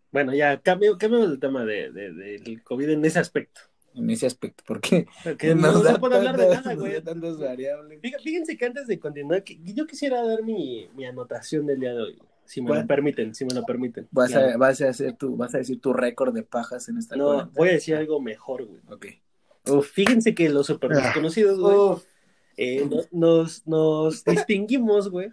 [0.10, 3.60] Bueno, ya cambio, cambio el tema de, de, del COVID en ese aspecto.
[3.94, 5.06] En ese aspecto, ¿por qué?
[5.22, 7.02] Porque no, se puede hablar de nada, güey.
[7.02, 8.00] Tantas variables.
[8.24, 12.20] Fíjense que antes de continuar, yo quisiera dar mi, mi anotación del día de hoy.
[12.46, 14.08] Si me lo permiten, si me lo permiten.
[14.12, 17.18] ¿Vas, a, vas, a, hacer tu, ¿Vas a decir tu récord de pajas en esta
[17.18, 18.80] No, voy a decir algo mejor, güey.
[18.88, 19.08] Ok.
[19.68, 21.02] Uf, fíjense que los super ah.
[21.02, 22.02] desconocidos, güey,
[22.64, 25.32] eh, nos, nos distinguimos, güey,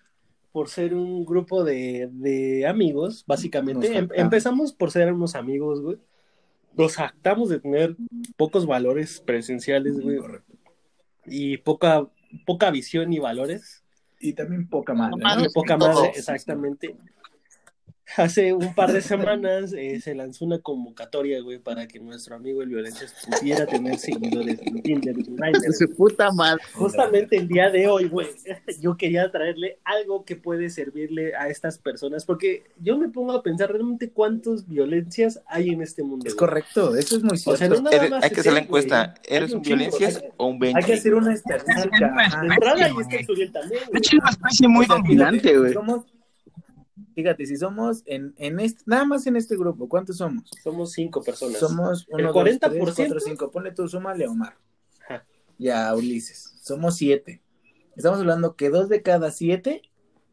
[0.51, 3.95] por ser un grupo de, de amigos, básicamente.
[3.95, 5.99] Em, empezamos por ser unos amigos, güey.
[6.75, 7.97] Nos jactamos de tener
[8.39, 10.21] pocos valores presenciales, güey.
[11.27, 12.09] Y poca,
[12.47, 13.85] poca visión y valores.
[14.19, 15.51] Y también poca madre.
[15.53, 16.97] Poca madre, exactamente.
[18.17, 22.63] hace un par de semanas eh, se lanzó una convocatoria, güey, para que nuestro amigo
[22.63, 23.07] el Violencia
[23.39, 25.17] pudiera tener seguidores en Tinder.
[25.73, 26.63] Su puta madre.
[26.75, 28.29] Justamente el día de hoy, güey,
[28.81, 33.43] yo quería traerle algo que puede servirle a estas personas, porque yo me pongo a
[33.43, 36.27] pensar realmente cuántas violencias hay en este mundo.
[36.27, 37.83] Es correcto, eso es muy cierto.
[38.23, 41.85] hay que hacer la encuesta, ¿eres un violencias o un Hay que hacer una estadística.
[42.43, 43.83] Entrada y también.
[43.93, 45.75] De hecho, es una especie muy dominante, güey.
[47.19, 50.49] Fíjate, si somos en, en este, nada más en este grupo, ¿cuántos somos?
[50.63, 51.59] Somos cinco personas.
[51.59, 52.61] Somos uno, el 40%.
[52.61, 53.51] Dos, tres, cuatro, cinco.
[53.51, 54.57] Ponle tú, súmale a Omar.
[55.05, 55.27] Ajá.
[55.59, 56.55] Y a Ulises.
[56.63, 57.43] Somos siete.
[57.97, 59.83] Estamos hablando que dos de cada siete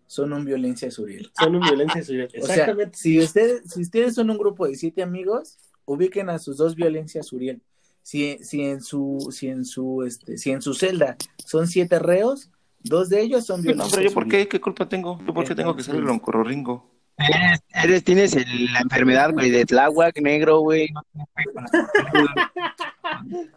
[0.05, 1.31] son un violencia suriel.
[1.35, 2.29] Son un violencia suriel.
[2.31, 2.83] Exactamente.
[2.91, 6.57] O sea, si ustedes, si ustedes son un grupo de siete amigos, ubiquen a sus
[6.57, 7.63] dos violencias suriel.
[8.03, 12.51] Si, si en su, si en su, este, si en su celda son siete reos,
[12.85, 13.61] Dos de ellos son.
[13.63, 14.47] No, pero yo, ¿por qué?
[14.47, 15.19] ¿Qué culpa tengo?
[15.25, 16.87] ¿Yo por qué tengo que ser el oncororringo?
[17.17, 20.89] Eres, eres, tienes el, la enfermedad, güey, de Tláhuac negro, güey.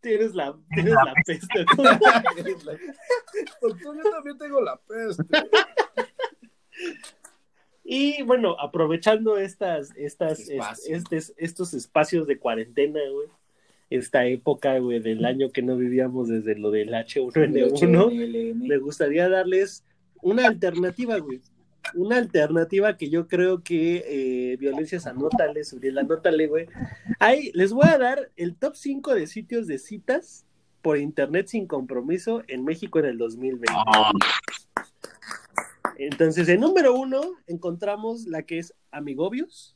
[0.00, 1.66] tienes la, tienes la peste.
[3.60, 5.24] Pues yo también tengo la peste.
[7.82, 13.28] Y bueno, aprovechando estas, estas, estos, estos espacios de cuarentena, güey,
[13.90, 19.84] esta época, güey, del año que no vivíamos desde lo del H1N1, me gustaría darles
[20.22, 21.40] una alternativa, güey.
[21.94, 26.66] Una alternativa que yo creo que eh, Violencias, anótale, Uriel, anótale, güey.
[27.18, 30.46] Ahí les voy a dar el top 5 de sitios de citas
[30.82, 33.72] por internet sin compromiso en México en el 2020.
[35.96, 39.74] Entonces, en número uno encontramos la que es Amigobios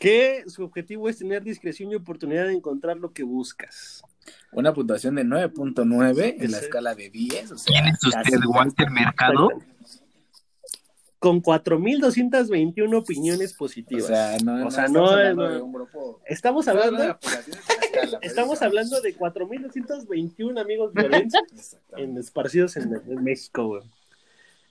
[0.00, 4.02] que su objetivo es tener discreción y oportunidad de encontrar lo que buscas.
[4.50, 7.52] Una puntuación de 9.9 en la escala de 10.
[7.52, 9.50] O sea, ¿Quién es usted, Walter Mercado?
[11.18, 14.04] Con 4.221 opiniones positivas.
[14.04, 17.18] O sea, no, o sea, no, no estamos hablando,
[18.22, 23.82] estamos hablando de 4.221 amigos violentos en, esparcidos en, en México, güey.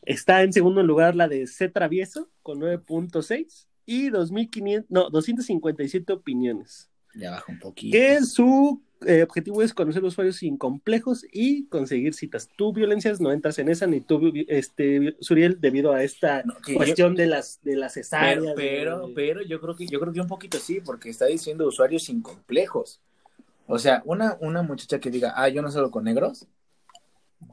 [0.02, 1.70] Está en segundo lugar la de C.
[1.70, 6.92] Travieso con 9.6 y 2.500, no, 257 opiniones.
[7.16, 7.98] Ya baja un poquito.
[7.98, 12.48] Que su eh, objetivo es conocer usuarios sin complejos y conseguir citas.
[12.56, 16.44] Tú, violencias, no entras en esa, ni tú, este, Suriel, debido a esta
[16.76, 18.54] cuestión de las de las cesáreas.
[18.56, 22.04] Pero, pero, yo creo que yo creo que un poquito sí, porque está diciendo usuarios
[22.04, 23.02] sin complejos.
[23.66, 26.46] O sea, una, una muchacha que diga, ah, yo no salgo con negros,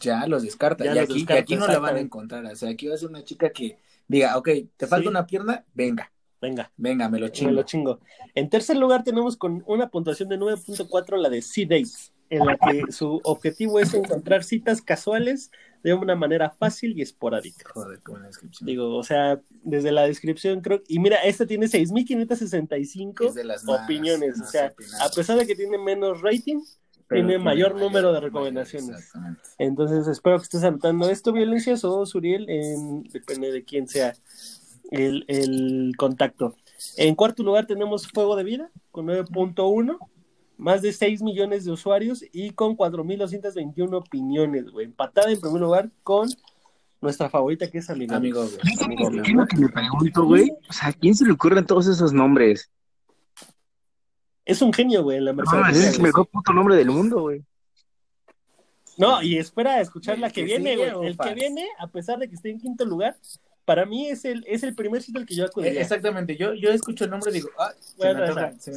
[0.00, 0.84] ya los descarta.
[0.84, 2.44] y, aquí, y aquí no la van a encontrar.
[2.44, 5.64] O sea, aquí va a ser una chica que diga, ok, te falta una pierna,
[5.72, 6.12] venga.
[6.46, 6.70] Venga.
[6.76, 7.50] Venga, me lo chingo.
[7.50, 8.00] Me lo chingo.
[8.34, 12.92] En tercer lugar tenemos con una puntuación de 9.4 la de C-Dates, en la que
[12.92, 15.50] su objetivo es encontrar citas casuales
[15.82, 17.68] de una manera fácil y esporádica.
[17.72, 18.66] Joder, qué buena descripción.
[18.66, 20.82] Digo, o sea, desde la descripción creo...
[20.86, 24.40] Y mira, esta tiene 6.565 opiniones.
[24.40, 26.60] o sea, a pesar de que tiene menos rating,
[27.08, 29.12] tiene mayor, número de recomendaciones.
[29.58, 34.14] Entonces, espero que estés anotando esto, Violencias o Suriel, en, depende de quién sea
[34.90, 36.54] el, el contacto.
[36.96, 39.98] En cuarto lugar tenemos Fuego de Vida con 9.1,
[40.56, 44.86] más de 6 millones de usuarios y con 4.221 opiniones, güey.
[44.86, 46.28] Empatada en primer lugar con
[47.00, 48.14] nuestra favorita que es Amigo.
[48.14, 49.22] Amigo, güey.
[49.22, 50.50] ¿Qué es lo que me pregunto, güey?
[50.68, 52.70] O sea, ¿a quién se le ocurren todos esos nombres?
[54.44, 57.44] Es un genio, güey, la No, es el mejor puto nombre del mundo, güey.
[58.96, 61.08] No, y espera a escuchar la que, viene, güey.
[61.08, 63.16] El que viene, a pesar de que esté en quinto lugar,
[63.66, 65.82] para mí es el, es el primer sitio al que yo acudiría.
[65.82, 68.14] Exactamente, yo, yo escucho el nombre y digo, ah, se,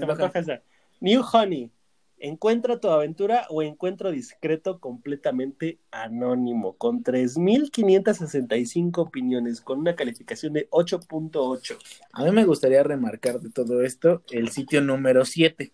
[0.05, 0.61] me, toca,
[0.99, 1.71] New Honey,
[2.17, 10.67] encuentra tu aventura o encuentro discreto completamente anónimo, con 3.565 opiniones, con una calificación de
[10.71, 11.77] 8.8.
[12.11, 15.71] A mí me gustaría remarcar de todo esto el sitio número 7,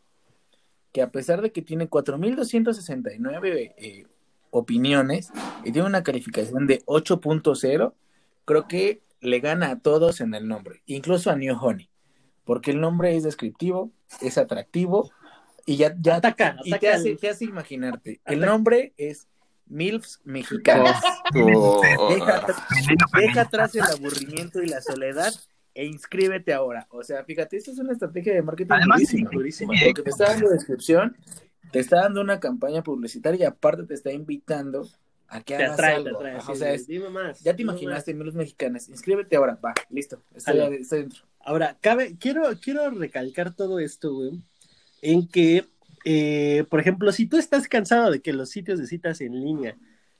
[0.92, 4.06] que a pesar de que tiene 4.269 eh,
[4.50, 5.32] opiniones
[5.64, 7.94] y tiene una calificación de 8.0,
[8.46, 11.90] creo que le gana a todos en el nombre, incluso a New Honey,
[12.44, 15.12] porque el nombre es descriptivo, es atractivo
[15.66, 18.22] y ya, ya ataca, y te, hace, te hace imaginarte.
[18.26, 19.28] El nombre es
[19.68, 21.02] MILFs Mexicanas.
[23.16, 25.34] deja, atrás el aburrimiento y la soledad
[25.74, 26.88] e inscríbete ahora.
[26.92, 31.18] O sea, fíjate, esta es una estrategia de marketing durísima, porque te está dando descripción,
[31.72, 34.88] te está dando una campaña publicitaria y aparte te está invitando
[35.28, 36.20] a que hagas algo.
[36.48, 37.42] o sea, dime más.
[37.42, 38.34] Ya te imaginaste, más.
[38.34, 38.90] mexicanas.
[38.90, 39.60] Inscríbete ahora.
[39.64, 40.22] Va, listo.
[40.34, 41.24] Estoy, dentro.
[41.40, 44.42] Ahora, cabe, quiero, quiero recalcar todo esto, güey,
[45.02, 45.66] en que,
[46.04, 49.78] eh, por ejemplo, si tú estás cansado de que los sitios de citas en línea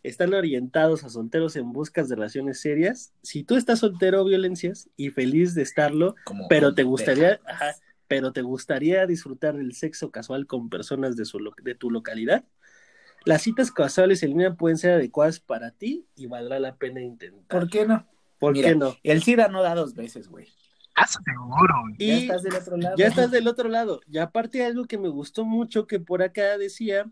[0.08, 3.12] están orientados a solteros en buscas de relaciones serias.
[3.22, 6.16] Si tú estás soltero, violencias, y feliz de estarlo,
[6.48, 7.40] pero te gustaría,
[8.08, 12.46] pero te gustaría disfrutar del sexo casual con personas de, su, de tu localidad,
[13.26, 17.60] las citas casuales en línea pueden ser adecuadas para ti y valdrá la pena intentar.
[17.60, 18.08] ¿Por qué no?
[18.40, 18.96] ¿Por qué no?
[19.04, 20.48] El SIDA no da dos veces, güey.
[20.96, 21.74] Ah, seguro.
[21.98, 22.96] Y ya estás del otro lado.
[22.98, 24.02] Ya estás del otro lado.
[24.10, 27.12] Y aparte algo que me gustó mucho que por acá decía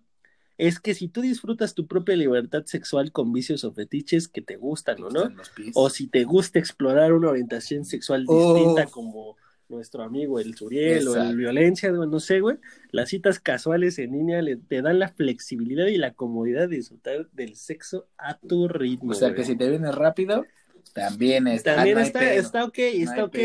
[0.57, 4.55] es que si tú disfrutas tu propia libertad sexual con vicios o fetiches que te
[4.55, 5.31] gustan o no,
[5.73, 9.35] o si te gusta explorar una orientación sexual distinta como
[9.69, 12.57] nuestro amigo el Suriel o el Violencia, no sé, güey,
[12.91, 17.29] las citas casuales en línea le, te dan la flexibilidad y la comodidad de disfrutar
[17.31, 19.11] del sexo a tu ritmo.
[19.11, 20.45] O sea, que si te vienes rápido,
[20.93, 21.75] también está.
[21.75, 23.37] También está, está ok, está ok.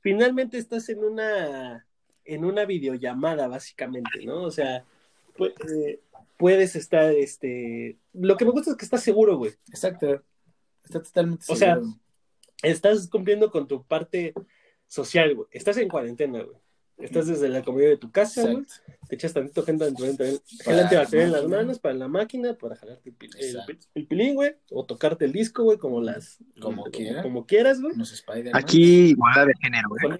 [0.00, 1.86] Finalmente estás en una,
[2.24, 4.42] en una videollamada, básicamente, ¿no?
[4.42, 4.84] O sea,
[5.36, 5.52] pues,
[6.36, 9.52] puedes estar, este, lo que me gusta es que estás seguro, güey.
[9.68, 10.22] Exacto.
[10.84, 11.54] Está totalmente seguro.
[11.54, 11.80] O sea,
[12.62, 14.32] estás cumpliendo con tu parte
[14.88, 15.48] social, güey.
[15.52, 16.56] Estás en cuarentena, güey.
[16.98, 18.64] Estás desde la comida de tu casa, güey.
[19.08, 19.84] Te echas tantito gente
[20.64, 23.14] gel antibacterial en las manos para la máquina, para jalarte
[23.94, 24.56] el, pilín, güey.
[24.70, 26.38] O tocarte el disco, güey, como las.
[26.60, 27.22] Como, quieras.
[27.22, 27.94] Como quieras, güey.
[28.52, 30.18] Aquí, igualdad de género, güey.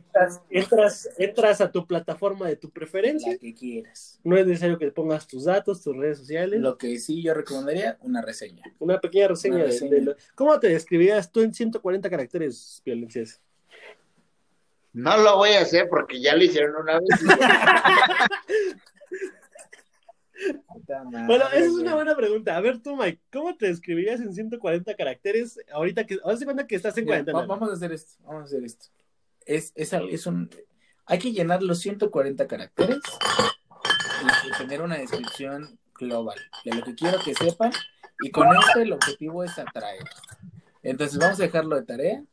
[0.50, 3.33] Entras, entras a tu plataforma de tu preferencia.
[3.33, 4.20] La que quieras.
[4.22, 6.61] No es necesario que pongas tus datos, tus redes sociales.
[6.61, 8.62] Lo que sí yo recomendaría, una reseña.
[8.78, 13.42] Una pequeña reseña, De, ¿Cómo te describirías tú en 140 caracteres, violencias?
[14.99, 17.09] No lo voy a hacer porque ya lo hicieron una vez.
[21.29, 22.57] bueno, esa es una buena pregunta.
[22.57, 26.67] A ver tú, Mike, ¿cómo te describirías en 140 caracteres ahorita que, ahora se cuenta
[26.67, 27.47] que estás en cuarentena?
[27.47, 28.87] Vamos a hacer esto, vamos a hacer esto.
[29.47, 30.51] Es, es, es un,
[31.07, 32.99] hay que llenar los 140 caracteres
[34.49, 37.71] y, tener una descripción global de lo que quiero que sepan
[38.21, 40.03] y con esto el objetivo es atraer.
[40.83, 42.25] Entonces vamos a dejarlo de tarea.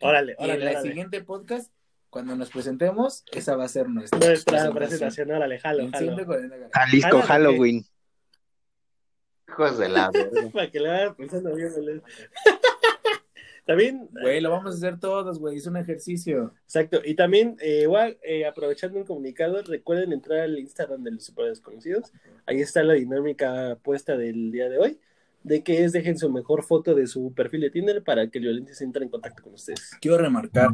[0.00, 0.64] Órale, órale.
[0.64, 1.70] Y en el siguiente podcast
[2.14, 5.32] cuando nos presentemos, esa va a ser nuestra, nuestra presentación.
[5.32, 6.16] Órale, jalo, jalo.
[6.72, 7.84] Jalisco Halloween.
[9.48, 10.12] Hijos de la
[10.52, 11.72] Para que le vaya pensando bien,
[13.66, 14.08] También.
[14.12, 15.56] Güey, lo vamos a hacer todos, güey.
[15.56, 16.54] Es un ejercicio.
[16.62, 17.00] Exacto.
[17.04, 21.46] Y también, eh, igual, eh, aprovechando un comunicado, recuerden entrar al Instagram de los Super
[21.46, 22.12] Desconocidos.
[22.46, 25.00] Ahí está la dinámica puesta del día de hoy.
[25.42, 28.44] De que es dejen su mejor foto de su perfil de Tinder para que el
[28.44, 29.90] violente se entre en contacto con ustedes.
[30.00, 30.68] Quiero remarcar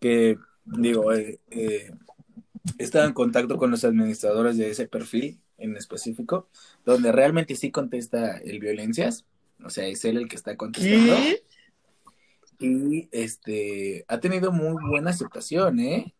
[0.00, 0.38] que
[0.78, 1.90] digo, eh, eh,
[2.78, 6.48] he estado en contacto con los administradores de ese perfil en específico,
[6.84, 9.26] donde realmente sí contesta el violencias,
[9.64, 11.16] o sea, es él el que está contestando.
[12.58, 16.14] Y este ha tenido muy buena aceptación, ¿eh?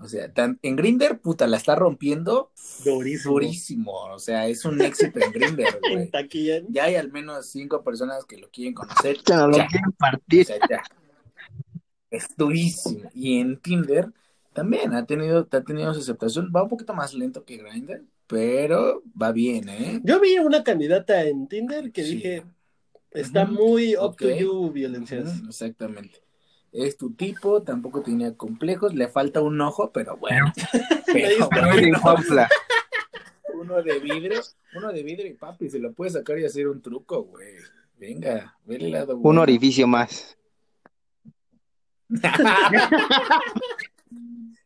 [0.00, 2.50] O sea, en Grinder, puta, la está rompiendo
[2.84, 3.32] durísimo.
[3.34, 3.92] durísimo.
[3.92, 6.10] O sea, es un éxito en Grinder, güey.
[6.68, 9.18] ya hay al menos cinco personas que lo quieren conocer.
[9.24, 10.42] Que no lo quieren partir.
[10.42, 10.82] O sea, ya
[12.16, 13.10] es durísimo.
[13.14, 14.10] Y en Tinder
[14.52, 16.52] también ha tenido, ha tenido su aceptación.
[16.54, 20.00] Va un poquito más lento que Grindr, pero va bien, ¿eh?
[20.02, 22.44] Yo vi una candidata en Tinder que dije,
[23.10, 25.42] está muy up to you, violencias.
[25.48, 26.20] exactamente.
[26.72, 30.52] Es tu tipo, tampoco tenía complejos, le falta un ojo, pero bueno.
[31.06, 31.48] pero
[33.54, 34.40] uno de vidrio,
[34.76, 37.54] uno de vidrio y papi, se lo puede sacar y hacer un truco, güey.
[37.96, 39.16] Venga, ve el lado.
[39.16, 40.36] Un orificio más.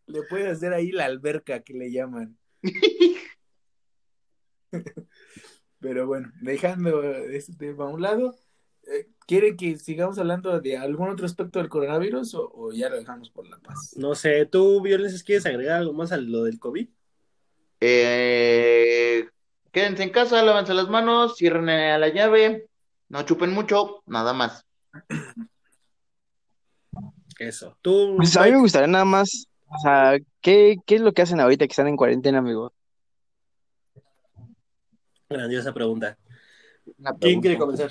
[0.07, 2.37] Le puede hacer ahí la alberca que le llaman.
[5.81, 8.35] Pero bueno, dejando este tema a un lado,
[8.87, 13.31] eh, ¿quiere que sigamos hablando de algún otro aspecto del coronavirus o, ya lo dejamos
[13.31, 13.95] por la paz?
[13.97, 16.89] No sé, ¿tú, Violencia, quieres agregar algo más a lo del COVID?
[17.81, 19.29] Eh,
[19.71, 22.69] quédense en casa, lávense las manos, cierren a la llave,
[23.09, 24.67] no chupen mucho, nada más.
[27.39, 27.77] Eso.
[27.83, 28.15] Tú.
[28.17, 29.49] Pues a mí me gustaría nada más.
[29.67, 32.73] O sea, ¿qué, ¿qué es lo que hacen ahorita que están en cuarentena, amigo?
[35.29, 36.19] Grandiosa pregunta.
[37.21, 37.91] ¿Quién quiere comenzar?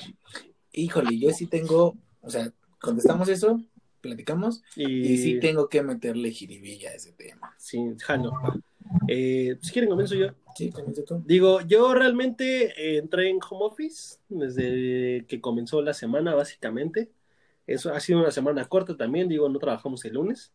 [0.71, 3.61] Híjole, yo sí tengo, o sea, contestamos eso,
[4.01, 7.55] platicamos, y, sí tengo que meterle jiribilla a ese tema.
[7.57, 8.33] Sí, jalo.
[9.07, 10.29] Eh, si quieren, comienzo yo.
[10.55, 11.23] Sí, comienzo tú.
[11.25, 17.11] Digo, yo realmente eh, entré en home office desde que comenzó la semana, básicamente.
[17.67, 20.53] Eso ha sido una semana corta también, digo, no trabajamos el lunes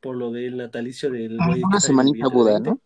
[0.00, 2.80] por lo del natalicio del ah, Una semanita Buda, ¿no?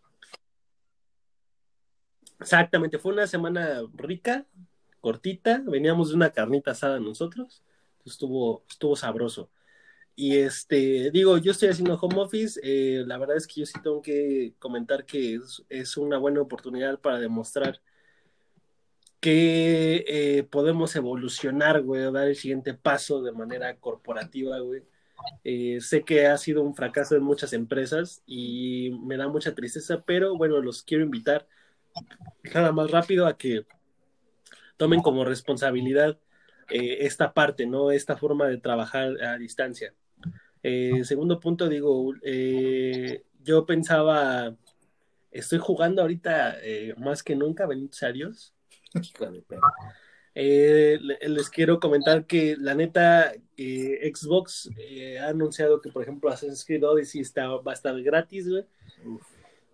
[2.40, 4.46] Exactamente, fue una semana rica,
[5.00, 7.62] cortita, veníamos de una carnita asada nosotros,
[8.04, 9.50] estuvo, estuvo sabroso.
[10.16, 13.74] Y este, digo, yo estoy haciendo home office, eh, la verdad es que yo sí
[13.82, 17.80] tengo que comentar que es, es una buena oportunidad para demostrar
[19.20, 24.82] que eh, podemos evolucionar, güey, dar el siguiente paso de manera corporativa, güey.
[25.44, 30.02] Eh, sé que ha sido un fracaso en muchas empresas y me da mucha tristeza,
[30.06, 31.46] pero bueno, los quiero invitar
[32.54, 33.66] nada más rápido a que
[34.78, 36.18] tomen como responsabilidad
[36.70, 37.90] eh, esta parte, ¿no?
[37.90, 39.94] Esta forma de trabajar a distancia.
[41.04, 42.14] Segundo punto, digo,
[43.42, 44.54] yo pensaba,
[45.30, 46.58] estoy jugando ahorita
[46.98, 47.96] más que nunca, Benito
[50.32, 56.30] Eh, les quiero comentar que la neta, eh, Xbox eh, ha anunciado que, por ejemplo,
[56.30, 58.64] Assassin's Creed Odyssey está, va a estar gratis, güey.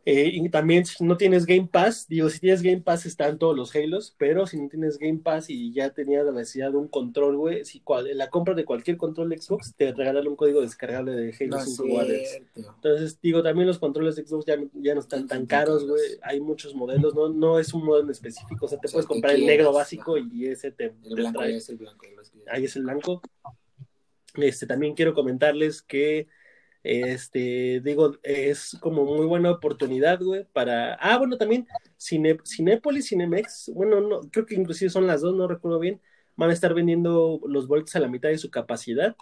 [0.09, 3.57] Eh, y también si no tienes Game Pass, digo, si tienes Game Pass están todos
[3.57, 6.87] los Halos, pero si no tienes Game Pass y ya tenías la necesidad de un
[6.87, 7.83] control, güey, si
[8.15, 11.83] la compra de cualquier control de Xbox te regalan un código descargable de Halo 5
[11.83, 12.41] Wireless.
[12.55, 16.41] Entonces, digo, también los controles de Xbox ya, ya no están tan caros, güey, hay
[16.41, 19.73] muchos modelos, no, no es un modelo específico, o sea, te puedes comprar el negro
[19.73, 22.07] básico y ese te, el blanco, Ahí es el blanco.
[22.49, 23.23] Ahí es el blanco.
[24.35, 26.29] Este, también quiero comentarles que
[26.87, 30.95] este, digo, es como muy buena oportunidad, güey, para...
[30.95, 31.67] Ah, bueno, también
[31.97, 32.39] Cine...
[32.45, 36.01] Cinépolis, Cinemex, bueno, no, creo que inclusive son las dos, no recuerdo bien,
[36.37, 39.17] van a estar vendiendo los boletos a la mitad de su capacidad.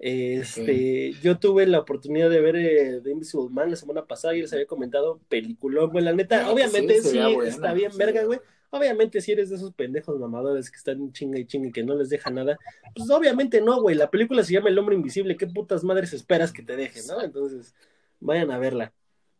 [0.00, 4.42] Este, yo tuve la oportunidad de ver eh, The Invisible Man la semana pasada y
[4.42, 8.40] les había comentado peliculón, güey, la neta, obviamente sí, está bien verga, güey,
[8.70, 11.94] Obviamente, si eres de esos pendejos mamadores que están chinga y chinga y que no
[11.94, 12.58] les deja nada,
[12.94, 13.96] pues obviamente no, güey.
[13.96, 15.36] La película se llama El Hombre Invisible.
[15.36, 17.22] ¿Qué putas madres esperas que te deje, no?
[17.22, 17.74] Entonces,
[18.20, 18.92] vayan a verla.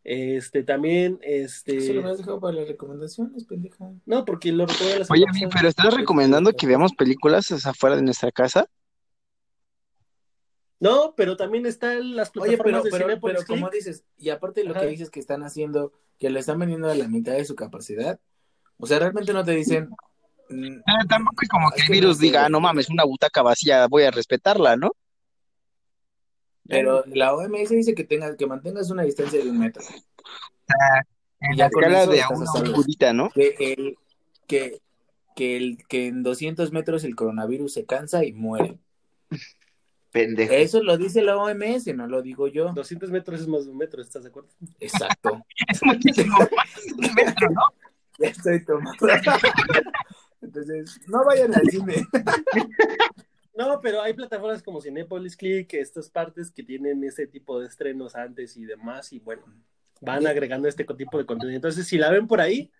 [0.03, 1.81] Este, también, este.
[1.81, 3.91] Solo me has dejado para las recomendaciones, pendeja.
[4.05, 8.31] No, porque lo recuerdo las Oye, pero ¿estás recomendando que veamos películas afuera de nuestra
[8.31, 8.69] casa?
[10.79, 14.61] No, pero también están las plataformas Oye, pero, de pero, pero como dices, y aparte
[14.61, 17.45] de lo que dices que están haciendo, que lo están vendiendo a la mitad de
[17.45, 18.19] su capacidad,
[18.79, 19.89] o sea, realmente no te dicen.
[20.49, 23.87] Mm, ah, tampoco es como que el virus diga, ah, no mames, una butaca vacía,
[23.87, 24.91] voy a respetarla, ¿no?
[26.67, 29.83] Pero la OMS dice que tengas, que mantengas una distancia de un metro.
[30.69, 31.01] Ah,
[31.55, 33.29] ya con eso de una ¿no?
[33.29, 33.97] Que, el,
[34.47, 34.81] que,
[35.35, 38.79] que, el, que en 200 metros el coronavirus se cansa y muere.
[40.11, 40.53] Pendejo.
[40.53, 42.71] Eso lo dice la OMS, no lo digo yo.
[42.73, 44.49] 200 metros es más de un metro, ¿estás de acuerdo?
[44.79, 45.45] Exacto.
[45.67, 47.61] es muchísimo más de un metro, ¿no?
[48.17, 49.07] Ya estoy tomando.
[50.41, 52.05] Entonces, no vayan al cine.
[53.57, 58.15] No, pero hay plataformas como Cinepolis Click, estas partes que tienen ese tipo de estrenos
[58.15, 59.41] antes y demás, y bueno,
[59.99, 61.55] van agregando este tipo de contenido.
[61.55, 62.71] Entonces, si la ven por ahí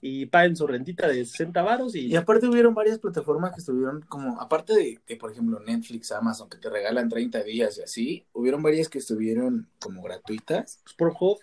[0.00, 2.06] y paguen su rentita de 60 varos y...
[2.06, 6.48] Y aparte hubieron varias plataformas que estuvieron como, aparte de que, por ejemplo, Netflix, Amazon,
[6.48, 10.80] que te regalan 30 días y así, hubieron varias que estuvieron como gratuitas.
[10.88, 11.40] Sporthof.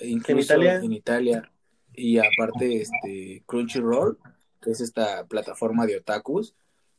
[0.00, 0.74] Incluso en Italia.
[0.82, 1.52] En Italia
[1.98, 4.18] y aparte este Crunchyroll,
[4.60, 6.54] que es esta plataforma de otakus,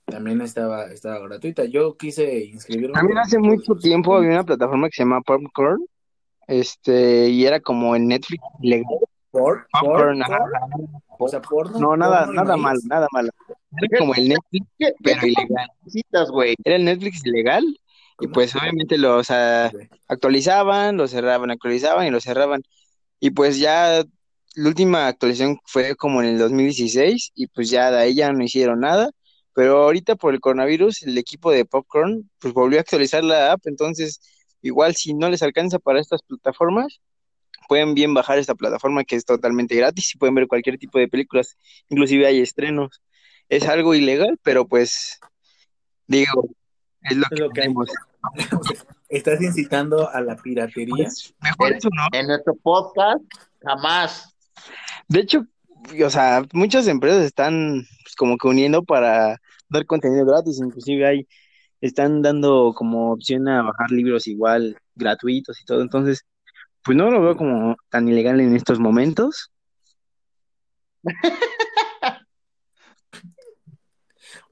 [0.06, 1.66] también estaba, estaba gratuita.
[1.66, 2.94] Yo quise inscribirme.
[2.94, 5.86] También hace mucho tiempo había una plataforma que se llama Popcorn,
[6.48, 9.00] este, y era como en Netflix ilegal.
[9.32, 10.22] Popcorn,
[11.20, 13.30] o sea, porno, no, nada, nada mal, nada mal.
[13.78, 14.66] Era como el Netflix,
[15.04, 15.70] pero ilegal.
[16.64, 17.64] Era el Netflix ilegal,
[18.20, 19.22] y pues obviamente lo
[20.08, 22.64] actualizaban, lo cerraban, actualizaban y lo cerraban.
[23.20, 24.04] Y pues ya
[24.56, 28.44] la última actualización fue como en el 2016 y pues ya de ahí ya no
[28.44, 29.12] hicieron nada,
[29.54, 33.68] pero ahorita por el coronavirus el equipo de Popcorn pues volvió a actualizar la app,
[33.68, 34.22] entonces
[34.62, 37.00] igual si no les alcanza para estas plataformas,
[37.68, 41.08] pueden bien bajar esta plataforma que es totalmente gratis y pueden ver cualquier tipo de
[41.08, 41.58] películas,
[41.90, 43.02] inclusive hay estrenos.
[43.48, 45.20] Es algo ilegal, pero pues
[46.08, 46.50] digo,
[47.02, 47.90] es lo, que, tenemos.
[49.10, 51.06] Estás incitando a la piratería.
[51.06, 52.08] Pues, mejor eso, ¿no?
[52.12, 53.24] En nuestro podcast,
[53.62, 54.36] jamás.
[55.08, 55.46] De hecho,
[56.06, 59.40] o sea, muchas empresas están pues, como que uniendo para
[59.70, 61.28] dar contenido gratis, inclusive hay,
[61.82, 66.26] están dando como opción a bajar libros igual gratuitos y todo, entonces,
[66.84, 69.52] pues no lo veo como tan ilegal en estos momentos.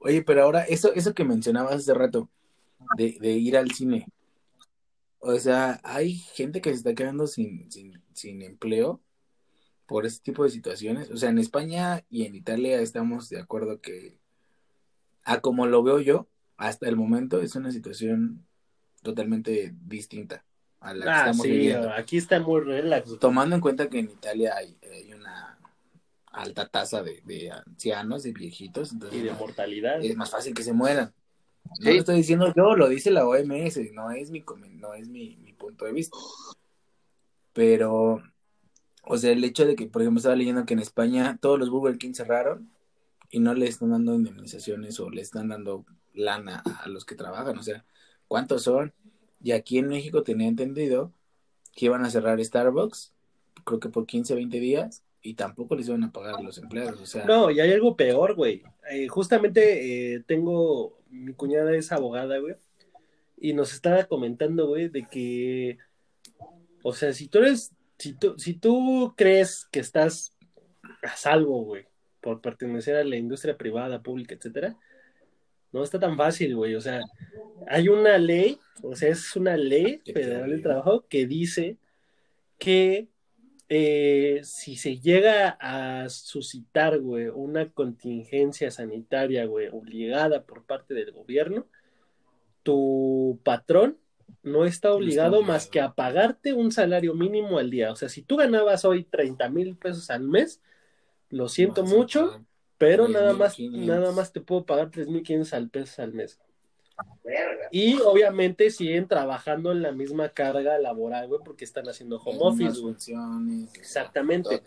[0.00, 2.30] Oye, pero ahora, eso, eso que mencionabas hace rato,
[2.96, 4.06] de, de ir al cine,
[5.20, 9.00] o sea, hay gente que se está quedando sin, sin, sin empleo
[9.88, 11.10] por este tipo de situaciones.
[11.10, 14.18] O sea, en España y en Italia estamos de acuerdo que,
[15.24, 16.28] a como lo veo yo,
[16.58, 18.46] hasta el momento es una situación
[19.02, 20.44] totalmente distinta
[20.80, 23.18] a la que ah, estamos sí, Aquí está muy relax.
[23.18, 24.76] Tomando en cuenta que en Italia hay,
[25.14, 25.58] una
[26.26, 28.92] alta tasa de, ancianos, de viejitos.
[29.10, 30.04] y de mortalidad.
[30.04, 31.14] Es más fácil que se mueran.
[31.80, 35.38] No lo estoy diciendo yo, lo dice la OMS, no es mi, no es mi,
[35.38, 36.16] mi punto de vista.
[37.54, 38.22] Pero
[39.08, 41.70] o sea, el hecho de que, por ejemplo, estaba leyendo que en España todos los
[41.70, 42.70] Burger King cerraron
[43.30, 45.84] y no le están dando indemnizaciones o le están dando
[46.14, 47.58] lana a los que trabajan.
[47.58, 47.84] O sea,
[48.26, 48.92] ¿cuántos son?
[49.42, 51.12] Y aquí en México tenía entendido
[51.74, 53.12] que iban a cerrar Starbucks,
[53.64, 57.00] creo que por 15, 20 días, y tampoco les iban a pagar los empleados.
[57.00, 58.62] O sea, no, y hay algo peor, güey.
[58.90, 62.56] Eh, justamente eh, tengo, mi cuñada es abogada, güey,
[63.36, 65.78] y nos estaba comentando, güey, de que,
[66.82, 70.34] o sea, si tú eres, si tú, si tú crees que estás
[71.02, 71.86] a salvo, güey,
[72.20, 74.76] por pertenecer a la industria privada, pública, etcétera,
[75.72, 76.74] no está tan fácil, güey.
[76.74, 77.00] O sea,
[77.66, 81.76] hay una ley, o sea, es una ley federal del trabajo que dice
[82.58, 83.08] que
[83.68, 91.12] eh, si se llega a suscitar, güey, una contingencia sanitaria, güey, obligada por parte del
[91.12, 91.66] gobierno,
[92.62, 93.98] tu patrón
[94.42, 97.92] no está obligado más que a pagarte un salario mínimo al día.
[97.92, 100.60] O sea, si tú ganabas hoy 30 mil pesos al mes,
[101.30, 102.44] lo siento mucho,
[102.78, 106.40] pero nada más, nada más te puedo pagar 3.500 al pesos al mes.
[107.70, 112.80] Y obviamente siguen trabajando en la misma carga laboral, güey, porque están haciendo home office,
[113.78, 114.62] Exactamente.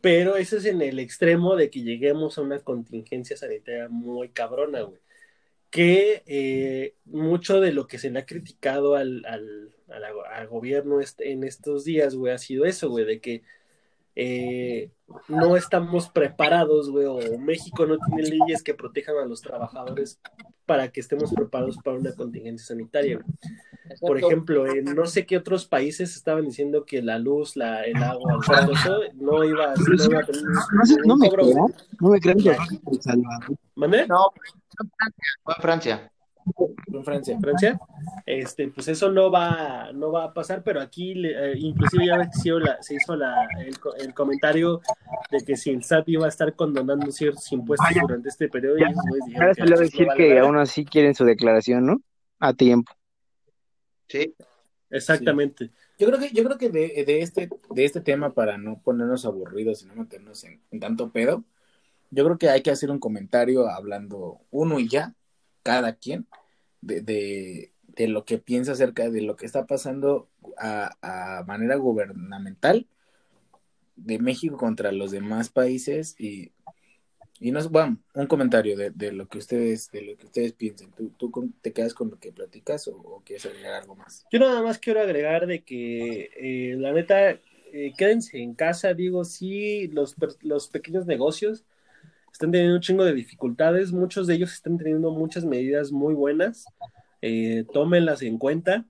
[0.00, 4.82] Pero eso es en el extremo de que lleguemos a una contingencia sanitaria muy cabrona,
[4.82, 5.00] güey.
[5.72, 9.74] Que eh, mucho de lo que se le ha criticado al, al,
[10.30, 13.42] al gobierno este, en estos días, güey, ha sido eso, güey, de que
[14.14, 14.90] eh,
[15.28, 20.20] no estamos preparados, güey, o México no tiene leyes que protejan a los trabajadores
[20.66, 23.20] para que estemos preparados para una contingencia sanitaria.
[24.00, 27.96] Por ejemplo, en no sé qué otros países estaban diciendo que la luz, la, el
[27.96, 30.42] agua, todo eso no iba, no iba a tener
[31.04, 31.56] no, me crean,
[32.00, 32.56] no me crean que
[33.74, 34.06] ¿Mané?
[34.06, 34.32] No,
[35.44, 36.11] fue Francia
[36.86, 37.38] en Francia.
[37.40, 37.80] Francia,
[38.26, 42.30] este, pues eso no va, no va a pasar, pero aquí eh, inclusive ya
[42.80, 43.48] se hizo, la,
[43.98, 44.80] el, comentario
[45.30, 48.78] de que si el SAT iba a estar condonando ciertos impuestos durante este periodo.
[48.78, 48.92] Ya,
[49.36, 52.02] ahora se le va a decir que aún así quieren su declaración, ¿no?
[52.38, 52.92] A tiempo.
[54.08, 54.34] Sí.
[54.90, 55.70] Exactamente.
[55.98, 59.24] Yo creo que, yo creo que de, de, este, de este tema, para no ponernos
[59.24, 61.44] aburridos y no meternos en tanto pedo,
[62.12, 65.14] yo creo que hay que hacer un comentario hablando uno y ya,
[65.62, 66.26] cada quien
[66.80, 72.86] de, de, lo que piensa acerca de lo que está pasando a, manera gubernamental
[73.96, 76.52] de México contra los demás países y,
[77.38, 80.90] y nos bueno, un comentario de, de, lo que ustedes de lo que ustedes piensen.
[80.92, 84.26] ¿Tú, tú te quedas con lo que platicas o, quieres agregar algo más?
[84.32, 87.38] Yo nada más quiero agregar de que eh, la neta
[87.72, 91.64] eh, quédense en casa, digo, sí, los, los pequeños negocios
[92.32, 96.64] están teniendo un chingo de dificultades, muchos de ellos están teniendo muchas medidas muy buenas,
[97.20, 98.86] eh, tómenlas en cuenta,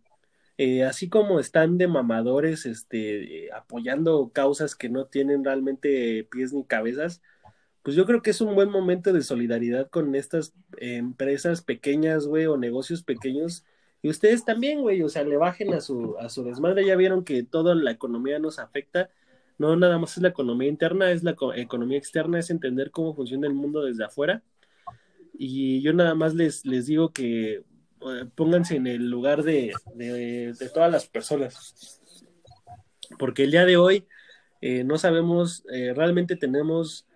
[0.59, 6.64] eh, así como están de mamadores este, apoyando causas que no tienen realmente pies ni
[6.64, 7.20] cabezas,
[7.82, 12.47] pues yo creo que es un buen momento de solidaridad con estas empresas pequeñas, güey,
[12.47, 13.64] o negocios pequeños.
[14.03, 16.86] Y ustedes también, güey, o sea, le bajen a su, a su desmadre.
[16.86, 19.11] Ya vieron que toda la economía nos afecta
[19.62, 23.46] no nada más es la economía interna, es la economía externa, es entender cómo funciona
[23.46, 24.42] el mundo desde afuera.
[25.34, 27.64] Y yo nada más les, les digo que eh,
[28.34, 32.00] pónganse en el lugar de, de, todas las personas.
[33.18, 34.06] Porque el día de hoy
[34.60, 37.06] eh, no sabemos, eh, realmente tenemos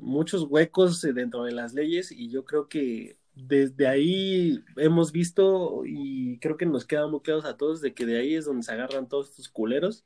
[0.00, 6.38] muchos huecos dentro de las leyes y yo creo que desde ahí hemos visto y
[6.38, 8.72] creo que nos queda muy claros a todos de que de ahí es donde se
[8.72, 10.04] agarran todos estos culeros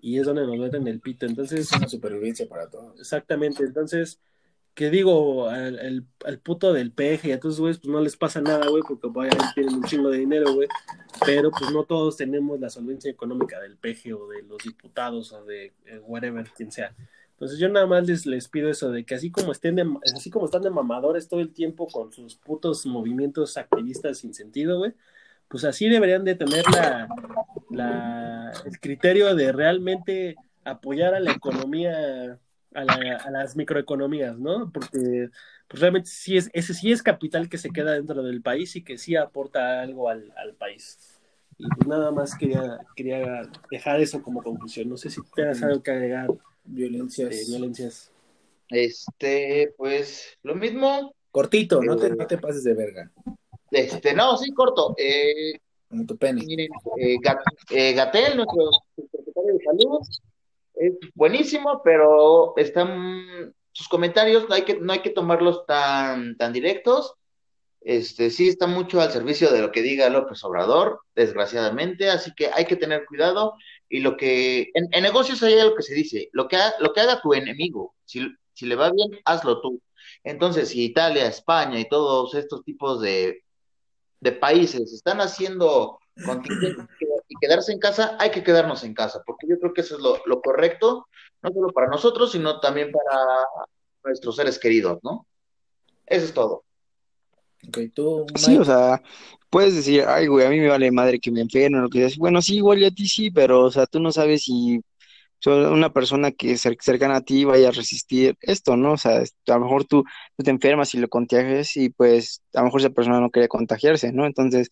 [0.00, 1.26] y es donde nos meten el pito.
[1.26, 2.98] Entonces, es una supervivencia para todos.
[2.98, 3.64] Exactamente.
[3.64, 4.20] Entonces,
[4.78, 6.06] que digo, al,
[6.42, 9.44] puto del peje y a todos, güey, pues no les pasa nada, güey, porque obviamente
[9.54, 10.68] tienen un chingo de dinero, güey.
[11.26, 15.44] Pero pues no todos tenemos la solvencia económica del peje o de los diputados o
[15.44, 16.94] de eh, whatever, quien sea.
[17.32, 20.30] Entonces yo nada más les, les pido eso de que así como estén de, así
[20.30, 24.92] como están de mamadores todo el tiempo con sus putos movimientos activistas sin sentido, güey,
[25.48, 26.64] pues así deberían de tener
[27.70, 32.38] la, el criterio de realmente apoyar a la economía,
[32.74, 34.70] a, las microeconomías, ¿no?
[34.70, 35.30] Porque
[35.66, 38.82] pues realmente sí es, ese sí es capital que se queda dentro del país y
[38.82, 41.18] que sí aporta algo al, país.
[41.56, 44.88] Y pues nada más quería, quería dejar eso como conclusión.
[44.88, 46.28] No sé si tengas algo que agregar.
[46.64, 47.34] Violencias.
[47.34, 48.12] Eh, violencias.
[48.68, 51.14] Este, pues, lo mismo.
[51.30, 53.10] Cortito, no, te, no te pases de verga.
[53.70, 54.94] Este, no, sí, corto.
[54.96, 55.60] Eh,
[55.90, 57.16] Miren, eh,
[57.70, 60.00] eh, Gatel, nuestro secretario de salud,
[60.74, 66.52] es buenísimo, pero están sus comentarios no hay que no hay que tomarlos tan tan
[66.52, 67.14] directos.
[67.80, 72.50] Este sí está mucho al servicio de lo que diga López Obrador, desgraciadamente, así que
[72.52, 73.54] hay que tener cuidado
[73.88, 77.22] y lo que en, negocios hay algo que se dice, lo que lo que haga
[77.22, 79.80] tu enemigo, si, Si le va bien, hazlo tú.
[80.24, 83.42] Entonces, si Italia, España y todos estos tipos de,
[84.20, 89.58] de países están haciendo y quedarse en casa, hay que quedarnos en casa, porque yo
[89.58, 91.06] creo que eso es lo, lo correcto,
[91.42, 93.20] no solo para nosotros, sino también para
[94.04, 95.26] nuestros seres queridos, ¿no?
[96.06, 96.64] Eso es todo.
[97.68, 99.02] Okay, ¿tú, sí, o sea,
[99.50, 102.16] puedes decir, ay, güey, a mí me vale madre que me enferme, lo que sea.
[102.18, 104.80] Bueno, sí, igual y a ti sí, pero, o sea, tú no sabes si
[105.46, 108.92] una persona que es cercana a ti vaya a resistir esto, ¿no?
[108.92, 110.04] O sea, a lo mejor tú,
[110.36, 114.12] te enfermas y lo contagias y pues a lo mejor esa persona no quiere contagiarse,
[114.12, 114.26] ¿no?
[114.26, 114.70] Entonces,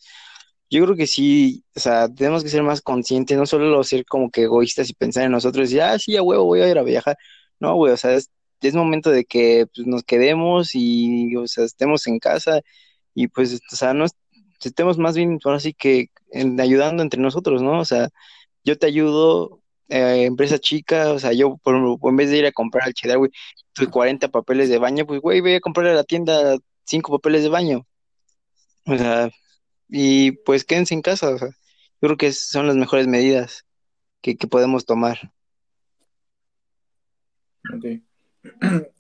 [0.71, 4.31] yo creo que sí, o sea, tenemos que ser más conscientes, no solo ser como
[4.31, 6.83] que egoístas y pensar en nosotros y, ah, sí, a huevo, voy a ir a
[6.83, 7.17] viajar.
[7.61, 8.31] No, güey, o sea, es,
[8.75, 12.61] momento de que pues, nos quedemos y, o sea, estemos en casa
[13.15, 14.07] y pues, o sea, no
[14.61, 16.09] estemos más bien, ahora sí que
[16.59, 17.81] ayudando entre nosotros, ¿no?
[17.81, 18.09] O sea,
[18.65, 22.53] yo te ayudo, eh, empresa chica, o sea, yo por, en vez de ir a
[22.53, 23.31] comprar al cheddar, güey,
[23.91, 27.49] 40 papeles de baño, pues, güey, voy a comprar a la tienda cinco papeles de
[27.49, 27.87] baño.
[28.87, 29.31] O sea,
[29.89, 33.67] y pues quédense en casa, o sea, yo creo que son las mejores medidas
[34.21, 35.33] que, que podemos tomar.
[37.75, 38.03] Ok.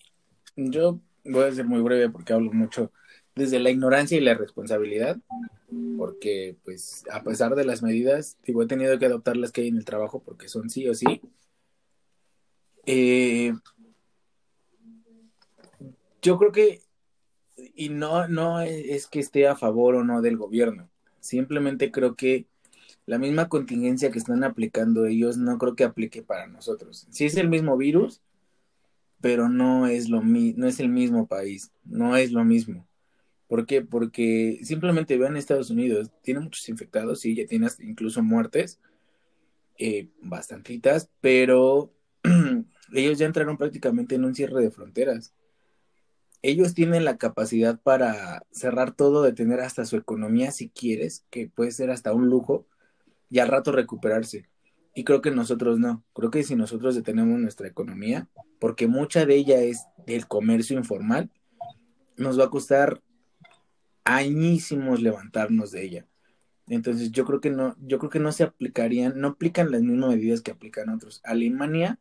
[0.57, 2.93] Yo voy a ser muy breve porque hablo mucho
[3.37, 5.19] desde la ignorancia y la responsabilidad,
[5.99, 9.69] porque pues a pesar de las medidas, digo, he tenido que adoptar las que hay
[9.69, 11.21] en el trabajo porque son sí o sí.
[12.87, 13.53] Eh,
[16.23, 16.81] yo creo que,
[17.75, 20.89] y no, no es que esté a favor o no del gobierno,
[21.21, 22.47] simplemente creo que
[23.05, 27.07] la misma contingencia que están aplicando ellos no creo que aplique para nosotros.
[27.11, 28.23] Si es el mismo virus,
[29.21, 32.87] pero no es lo no es el mismo país, no es lo mismo.
[33.49, 33.83] ¿Por qué?
[33.83, 38.81] Porque simplemente vean Estados Unidos, tiene muchos infectados, sí, ya tiene incluso muertes,
[39.79, 41.93] eh, bastantitas, pero
[42.93, 45.35] ellos ya entraron prácticamente en un cierre de fronteras.
[46.43, 51.71] Ellos tienen la capacidad para cerrar todo, detener hasta su economía si quieres, que puede
[51.71, 52.67] ser hasta un lujo,
[53.31, 54.49] y al rato recuperarse.
[54.95, 56.05] Y creo que nosotros no.
[56.15, 58.29] Creo que si nosotros detenemos nuestra economía,
[58.59, 61.31] porque mucha de ella es del comercio informal,
[62.17, 63.03] nos va a costar
[64.07, 66.07] añísimos levantarnos de ella.
[66.69, 70.17] Entonces yo creo que no, yo creo que no se aplicarían, no aplican las mismas
[70.17, 71.21] medidas que aplican otros.
[71.25, 71.99] Alemania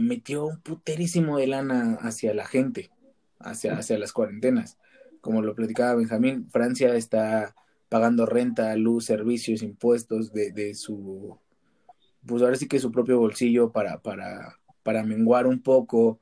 [0.00, 2.90] metió un puterísimo de lana hacia la gente,
[3.38, 4.78] hacia, hacia las cuarentenas.
[5.20, 7.54] Como lo platicaba Benjamín, Francia está
[7.88, 11.38] pagando renta, luz, servicios, impuestos de, de su
[12.26, 16.20] pues ahora sí que su propio bolsillo para, para, para menguar un poco.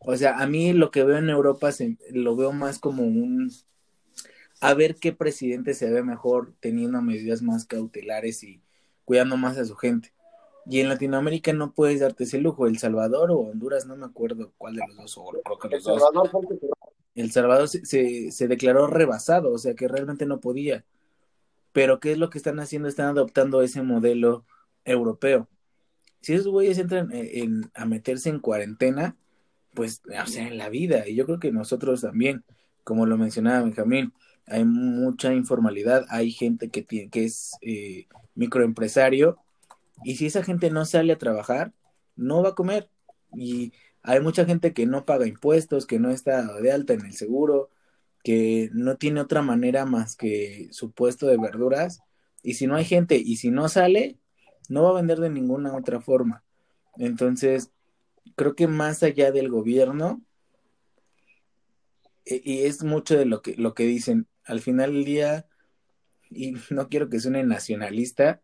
[0.00, 3.50] O sea, a mí lo que veo en Europa se, lo veo más como un
[4.64, 8.62] a ver qué presidente se ve mejor teniendo medidas más cautelares y
[9.04, 10.14] cuidando más a su gente.
[10.64, 12.66] Y en Latinoamérica no puedes darte ese lujo.
[12.66, 15.84] El Salvador o Honduras, no me acuerdo cuál de los dos, o creo que los
[15.84, 16.02] dos.
[17.14, 20.86] El Salvador se, se, se declaró rebasado, o sea que realmente no podía.
[21.72, 22.88] Pero ¿qué es lo que están haciendo?
[22.88, 24.46] Están adoptando ese modelo
[24.86, 25.46] europeo.
[26.22, 29.14] Si esos güeyes entran en, a meterse en cuarentena,
[29.74, 32.44] pues, o sea, en la vida, y yo creo que nosotros también,
[32.82, 34.14] como lo mencionaba Benjamín,
[34.46, 39.38] hay mucha informalidad, hay gente que, tiene, que es eh, microempresario,
[40.02, 41.72] y si esa gente no sale a trabajar,
[42.16, 42.90] no va a comer.
[43.34, 43.72] Y
[44.02, 47.70] hay mucha gente que no paga impuestos, que no está de alta en el seguro,
[48.22, 52.00] que no tiene otra manera más que su puesto de verduras.
[52.42, 54.18] Y si no hay gente y si no sale,
[54.68, 56.44] no va a vender de ninguna otra forma.
[56.96, 57.70] Entonces,
[58.36, 60.22] creo que más allá del gobierno,
[62.24, 65.46] e, y es mucho de lo que, lo que dicen, al final del día,
[66.30, 68.42] y no quiero que suene nacionalista,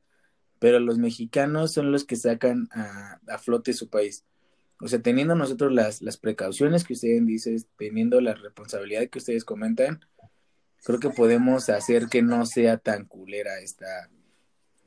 [0.58, 4.24] pero los mexicanos son los que sacan a, a flote su país.
[4.80, 9.44] O sea, teniendo nosotros las, las precauciones que ustedes dicen, teniendo la responsabilidad que ustedes
[9.44, 10.00] comentan,
[10.84, 14.10] creo que podemos hacer que no sea tan culera esta,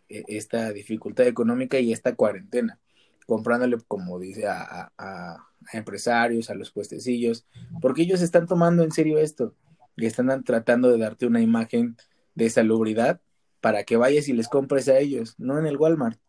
[0.09, 2.79] e, esta dificultad económica y esta cuarentena,
[3.27, 7.45] comprándole, como dice, a, a, empresarios, a los puestecillos,
[7.81, 9.55] porque ellos están tomando en serio esto
[9.95, 11.97] y están tratando de darte una imagen
[12.35, 13.21] de salubridad
[13.61, 16.19] para que vayas y les compres a ellos, no en el Walmart,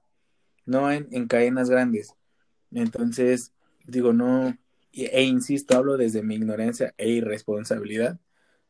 [0.66, 2.14] no en, en cadenas grandes.
[2.70, 3.52] Entonces,
[3.86, 4.56] digo, no,
[4.92, 8.20] e insisto, hablo desde mi ignorancia e irresponsabilidad,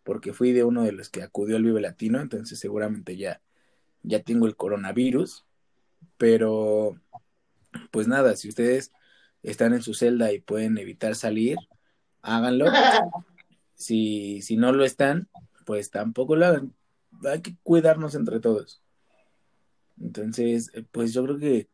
[0.03, 3.41] porque fui de uno de los que acudió al Vive Latino, entonces seguramente ya
[4.05, 5.45] ya tengo el coronavirus,
[6.17, 7.01] pero
[7.91, 8.93] pues nada, si ustedes
[9.43, 11.57] están en su celda y pueden evitar salir,
[12.23, 12.67] háganlo.
[13.75, 15.29] Si, si no lo están,
[15.65, 16.75] pues tampoco lo hagan.
[17.25, 18.83] Hay que cuidarnos entre todos.
[20.01, 21.69] Entonces, pues yo creo que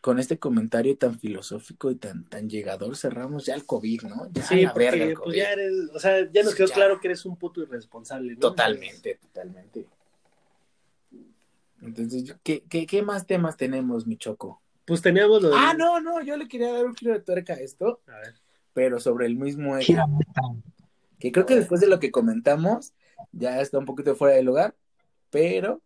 [0.00, 4.30] con este comentario tan filosófico y tan, tan llegador cerramos ya el COVID, ¿no?
[4.32, 7.36] Ya sí, porque pues, ya eres, o sea, ya nos quedó claro que eres un
[7.36, 8.38] puto irresponsable, ¿no?
[8.38, 9.86] Totalmente, totalmente.
[11.82, 14.62] Entonces, ¿qué, qué, qué más temas tenemos, mi Choco?
[14.84, 15.56] Pues teníamos lo de...
[15.58, 18.00] Ah, no, no, yo le quería dar un giro de tuerca a esto.
[18.06, 18.34] A ver.
[18.72, 19.96] Pero sobre el mismo eje.
[21.26, 22.94] Que creo que después de lo que comentamos,
[23.32, 24.76] ya está un poquito fuera del lugar,
[25.28, 25.82] pero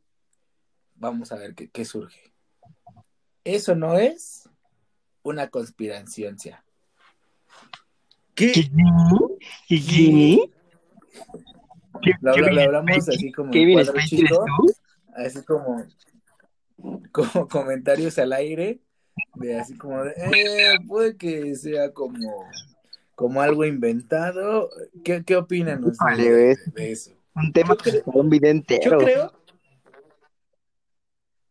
[0.97, 2.35] vamos a ver qué, qué surge.
[3.43, 4.51] Eso no es
[5.23, 6.37] una conspiración,
[8.35, 8.53] ¿Qué?
[8.53, 8.71] ¿Qué?
[12.03, 12.13] ¿Qué?
[12.21, 14.39] Lo, hablamos así como cuatro chicos,
[15.17, 15.87] así como,
[17.13, 18.81] como comentarios al aire,
[19.37, 22.45] de así como de, eh, puede que sea como,
[23.21, 24.71] como algo inventado.
[25.05, 27.13] ¿Qué, qué opinan ustedes de, eso?
[27.35, 28.81] Un tema que un vidente.
[28.83, 29.33] Yo creo.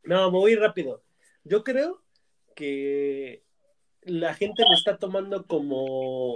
[0.04, 1.04] No, muy rápido.
[1.44, 2.02] Yo creo
[2.56, 3.44] que
[4.02, 6.36] la gente lo está tomando como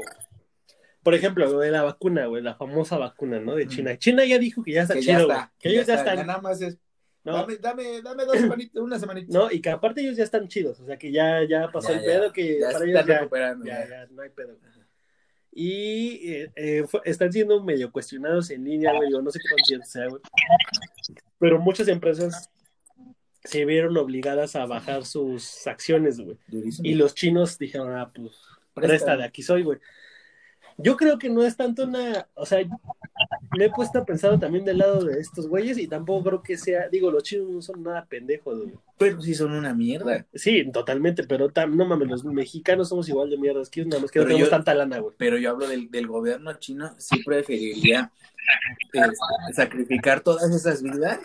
[1.01, 3.55] por ejemplo, de la vacuna, güey, la famosa vacuna, ¿no?
[3.55, 3.97] De China.
[3.97, 5.27] China ya dijo que ya está chido,
[5.59, 6.25] que, ellos ya, están.
[6.25, 6.77] nada más es.
[7.23, 9.27] Dame, dame, dame dos semanitas, una semanita.
[9.37, 12.01] No, y que aparte ellos ya están chidos, o sea que ya, ya pasó el
[12.01, 14.57] pedo, que ya para ellos recuperando, ya, ya, no hay pedo.
[15.55, 19.85] Y eh, eh, están siendo medio cuestionados en línea, güey, yo no sé qué concierto
[19.85, 20.21] sea, güey.
[21.37, 22.49] Pero muchas empresas
[23.43, 26.37] se vieron obligadas a bajar sus acciones, güey.
[26.81, 28.31] Y los chinos dijeron, ah, pues,
[28.73, 29.79] presta, de aquí soy, güey.
[30.77, 32.59] Yo creo que no es tanto una, o sea,
[33.57, 36.57] me he puesto a pensar también del lado de estos güeyes y tampoco creo que
[36.57, 38.75] sea, digo, los chinos no son nada pendejos, güey.
[38.97, 40.25] Pero sí son una mierda.
[40.33, 44.19] Sí, totalmente, pero no mames, los mexicanos somos igual de mierdas, que nada más que
[44.19, 45.15] no tenemos tanta lana, güey.
[45.17, 48.11] Pero yo hablo del, del gobierno chino, sí preferiría
[48.93, 51.19] este, sacrificar todas esas vidas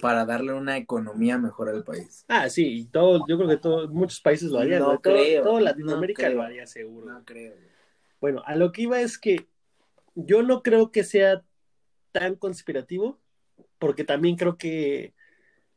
[0.00, 2.24] para darle una economía mejor al país.
[2.28, 4.80] Ah, sí, y todo, yo creo que todo, muchos países lo harían.
[4.80, 5.42] No, creo.
[5.42, 7.12] Todo, Latinoamérica lo haría seguro.
[7.12, 7.54] No creo.
[8.20, 9.48] Bueno, a lo que iba es que
[10.14, 11.44] yo no creo que sea
[12.12, 13.18] tan conspirativo,
[13.78, 15.14] porque también creo que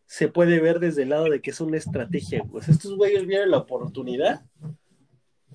[0.05, 3.51] se puede ver desde el lado de que es una estrategia, pues estos güeyes vieron
[3.51, 4.45] la oportunidad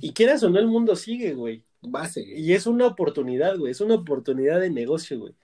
[0.00, 1.64] y quieras o no el mundo sigue, güey.
[1.82, 2.38] Va a seguir.
[2.38, 5.34] Y es una oportunidad, güey, es una oportunidad de negocio, güey.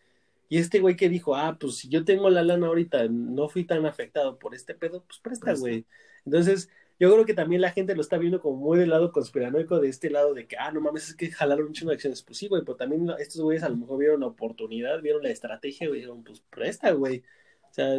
[0.49, 3.64] Y este güey que dijo, ah, pues si yo tengo la lana ahorita, no fui
[3.64, 5.87] tan afectado por este pedo, pues presta, güey.
[6.24, 9.80] Entonces, yo creo que también la gente lo está viendo como muy del lado conspiranoico,
[9.80, 12.22] de este lado de que, ah, no mames, es que jalaron un chingo de acciones.
[12.22, 15.30] Pues sí, güey, pero también estos güeyes a lo mejor vieron la oportunidad, vieron la
[15.30, 17.22] estrategia, güey, dijeron, pues presta, güey.
[17.70, 17.97] O sea,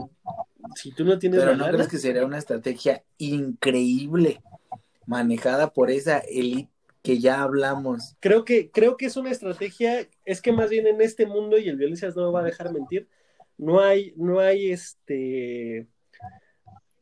[0.76, 1.40] si tú no tienes.
[1.40, 4.42] Pero no crees que sería una estrategia increíble,
[5.06, 6.72] manejada por esa élite
[7.04, 8.16] que ya hablamos.
[8.20, 11.70] Creo que, creo que es una estrategia, es que más bien en este mundo, y
[11.70, 13.08] el violencias no me va a dejar mentir,
[13.58, 15.88] no hay, no hay este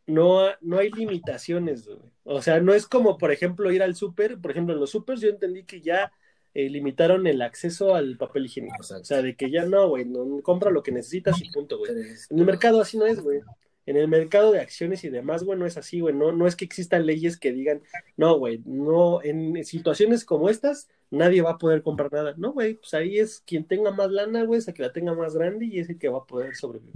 [0.07, 1.99] no, no hay limitaciones, güey.
[2.23, 4.39] O sea, no es como, por ejemplo, ir al súper.
[4.39, 6.11] Por ejemplo, en los súpers yo entendí que ya
[6.53, 8.77] eh, limitaron el acceso al papel higiénico.
[8.79, 11.91] O sea, de que ya no, güey, no, compra lo que necesitas y punto, güey.
[11.91, 13.41] En el mercado así no es, güey.
[13.85, 16.13] En el mercado de acciones y demás, güey, no es así, güey.
[16.13, 17.81] No, no es que existan leyes que digan,
[18.17, 22.33] no, güey, no, en situaciones como estas, nadie va a poder comprar nada.
[22.37, 25.13] No, güey, pues ahí es quien tenga más lana, güey, es el que la tenga
[25.13, 26.93] más grande y es el que va a poder sobrevivir.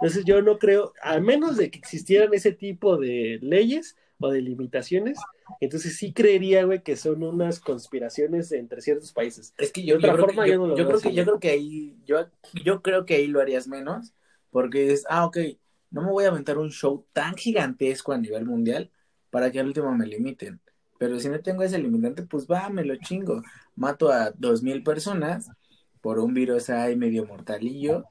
[0.00, 4.40] Entonces yo no creo, al menos de que existieran ese tipo de leyes o de
[4.40, 5.18] limitaciones,
[5.60, 9.54] entonces sí creería, güey, que son unas conspiraciones entre ciertos países.
[9.58, 11.96] Es que yo, de otra forma, yo, no yo creo que yo creo que ahí,
[12.04, 12.26] yo,
[12.64, 14.12] yo creo que ahí lo harías menos,
[14.50, 15.38] porque es, ah, ok,
[15.92, 18.90] no me voy a aventar un show tan gigantesco a nivel mundial
[19.30, 20.60] para que al último me limiten.
[20.98, 23.42] Pero si no tengo ese limitante, pues va, me lo chingo.
[23.76, 25.50] Mato a dos mil personas
[26.00, 28.04] por un virus ahí medio mortalillo.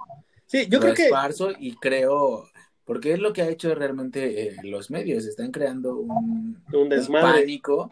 [0.45, 2.49] Sí, yo creo esparzo y creo,
[2.85, 7.89] porque es lo que ha hecho realmente eh, los medios, están creando un, un, pánico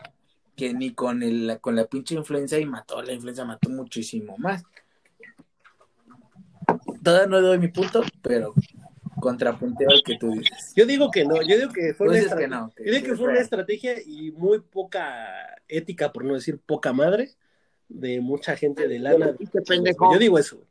[0.55, 4.63] que ni con el, con la pinche influenza y mató, la influenza mató muchísimo más.
[7.01, 8.53] Todavía no doy mi punto, pero
[9.19, 10.73] contrapunteo al que tú dices.
[10.75, 13.39] Yo digo que no, yo digo que fue, una, estrategia, yo digo que fue una
[13.39, 17.31] estrategia y muy poca ética, por no decir poca madre,
[17.87, 19.35] de mucha gente de lana.
[19.39, 20.61] Yo digo eso.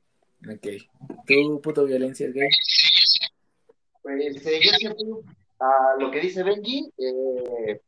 [0.48, 0.66] Ok.
[1.26, 2.48] ¿Tú, puto violencia, es gay?
[4.02, 5.04] Pues este, yo siempre,
[5.58, 7.80] a lo que dice Benji, eh,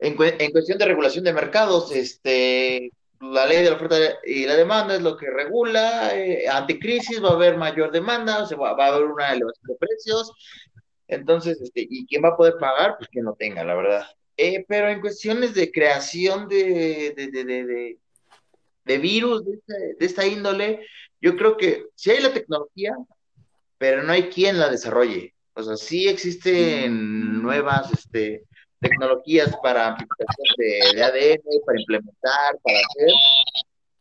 [0.00, 2.90] en, en cuestión de regulación de mercados, este,
[3.20, 7.30] la ley de la oferta y la demanda es lo que regula, eh, anticrisis va
[7.30, 10.32] a haber mayor demanda, o va, a haber una elevación de precios,
[11.10, 12.96] entonces, este, ¿y quién va a poder pagar?
[12.96, 14.06] Pues quien no tenga, la verdad.
[14.36, 17.98] Eh, pero en cuestiones de creación de, de, de,
[18.84, 20.86] de, virus de esta, de esta índole,
[21.20, 22.96] yo creo que sí hay la tecnología,
[23.76, 25.34] pero no hay quien la desarrolle.
[25.54, 28.44] O sea, sí existen nuevas, este,
[28.80, 33.10] tecnologías para amplificación de, ADN, para implementar, para hacer,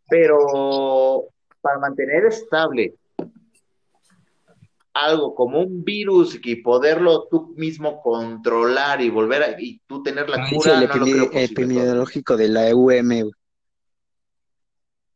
[0.10, 1.28] pero
[1.62, 2.96] para mantener estable
[4.94, 10.30] algo como un virus y poderlo tú mismo controlar y volver a, y tú tener
[10.30, 13.32] la cura, no lo epidemiológico de la EUM.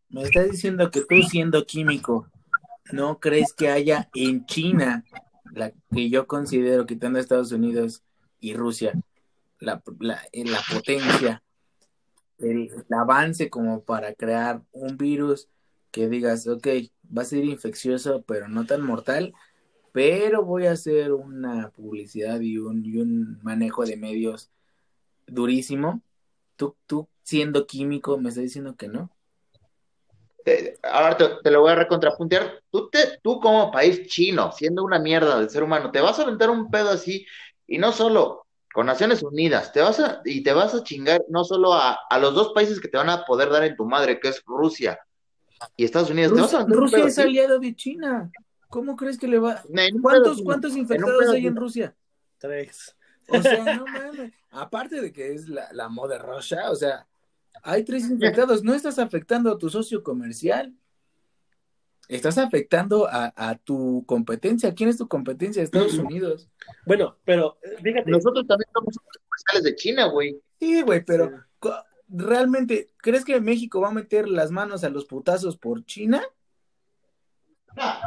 [0.10, 2.30] Me estás diciendo que tú siendo químico,
[2.92, 5.04] ¿no crees que haya en China,
[5.52, 8.04] la que yo considero quitando a Estados Unidos
[8.40, 8.94] y Rusia,
[9.64, 11.44] la, la, la potencia,
[12.40, 15.50] el, avance como para crear un virus
[15.92, 16.68] que digas, ok,
[17.16, 19.34] va a ser infeccioso, pero no tan mortal,
[19.92, 24.52] pero voy a hacer una publicidad y un, y un manejo de medios
[25.28, 26.02] durísimo.
[26.56, 29.12] Tú, tú siendo químico, me estás diciendo que no.
[30.84, 32.64] ahora te, lo voy a recontrapuntear.
[32.72, 36.24] Tú, te, tú como país chino, siendo una mierda del ser humano, te vas a
[36.24, 37.26] aventar un pedo así
[37.68, 38.43] y no solo
[38.74, 42.34] con Naciones Unidas, te vas a, y te vas a chingar no solo a, los
[42.34, 45.00] dos países que te van a poder dar en tu madre, que es Rusia
[45.78, 46.32] y Estados Unidos.
[46.68, 48.32] Rusia, es aliado de China.
[48.70, 49.64] ¿Cómo crees que le va?
[50.02, 51.96] ¿Cuántos, ¿cuántos infectados hay en Rusia?
[52.40, 52.96] Tres.
[53.30, 54.34] O sea, no mames.
[54.50, 57.08] Aparte de que es la, la moda Russia, o sea,
[57.62, 58.64] hay tres infectados.
[58.64, 60.74] No estás afectando a tu socio comercial.
[62.14, 64.76] Estás afectando a, tu competencia.
[64.76, 65.64] ¿Quién es tu competencia?
[65.64, 66.48] Estados Unidos.
[66.86, 68.12] Bueno, pero eh, fíjate.
[68.12, 70.40] Nosotros también somos comerciales de China, güey.
[70.60, 71.32] Sí, güey, pero
[72.08, 76.22] ¿realmente crees que México va a meter las manos a los putazos por China?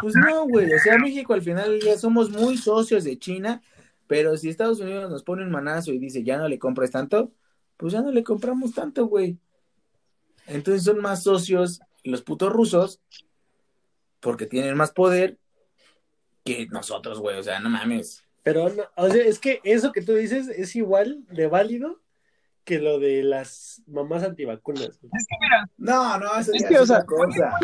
[0.01, 0.73] Pues no, güey.
[0.73, 3.61] O sea, México al final ya somos muy socios de China,
[4.07, 7.33] pero si Estados Unidos nos pone un manazo y dice ya no le compres tanto,
[7.77, 9.37] pues ya no le compramos tanto, güey.
[10.47, 13.01] Entonces son más socios los putos rusos
[14.27, 15.39] porque tienen más poder
[16.45, 17.39] que nosotros, güey.
[17.39, 18.25] O sea, no mames.
[18.43, 18.65] Pero,
[18.97, 22.01] o sea, es que eso que tú dices es igual de válido
[22.65, 24.89] que lo de las mamás antivacunas.
[24.89, 27.57] Es que mira, no, no, eso es que, o sea, cosa.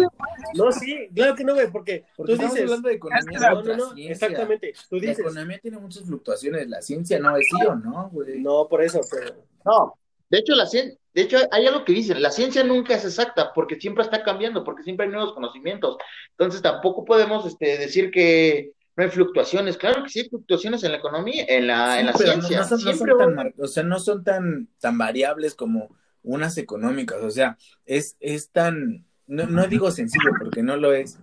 [0.55, 3.77] No, sí, claro que no, güey, porque, porque tú dices, hablando de economía, no, no,
[3.77, 5.19] no, exactamente, tú dices.
[5.19, 8.39] La economía tiene muchas fluctuaciones, la ciencia no es sí o no, güey.
[8.39, 9.35] No, por eso, pero
[9.65, 9.99] no.
[10.31, 13.53] De hecho, la ciencia, de hecho, hay algo que dicen, la ciencia nunca es exacta
[13.53, 15.99] porque siempre está cambiando, porque siempre hay nuevos conocimientos.
[16.31, 19.77] Entonces, tampoco podemos este, decir que no hay fluctuaciones.
[19.77, 22.61] Claro que sí hay fluctuaciones en la economía, en la, en la ciencia.
[22.61, 27.23] No, son, tan, o sea, no son tan, tan variables como unas económicas.
[27.23, 31.19] O sea, es, es tan, no, no digo sencillo porque no lo es,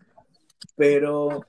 [0.76, 1.46] pero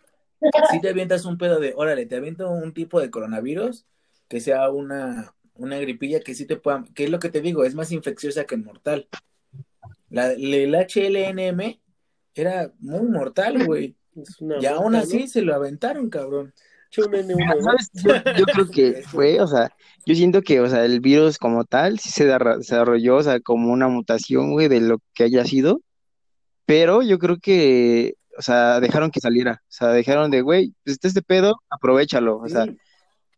[0.70, 3.84] si te avientas un pedo de, órale, te aviento un tipo de coronavirus
[4.28, 7.64] que sea una, una gripilla que sí te pueda, que es lo que te digo,
[7.64, 9.09] es más infecciosa que mortal.
[10.09, 11.80] La, el HLNM
[12.34, 13.96] era muy mortal, güey.
[14.61, 16.53] Y aún así se lo aventaron, cabrón.
[16.90, 19.70] Yo, creo que fue, o sea,
[20.07, 23.72] yo siento que, o sea, el virus como tal sí se desarrolló, o sea, como
[23.72, 25.82] una mutación, güey, de lo que haya sido,
[26.66, 30.94] pero yo creo que, o sea, dejaron que saliera, o sea, dejaron de, güey, pues
[30.94, 32.66] este, este pedo, aprovechalo, o sea,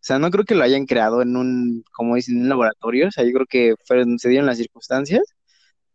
[0.05, 3.11] sea, no creo que lo hayan creado en un, como dicen, en un laboratorio, o
[3.11, 5.22] sea, yo creo que fueron, se dieron las circunstancias,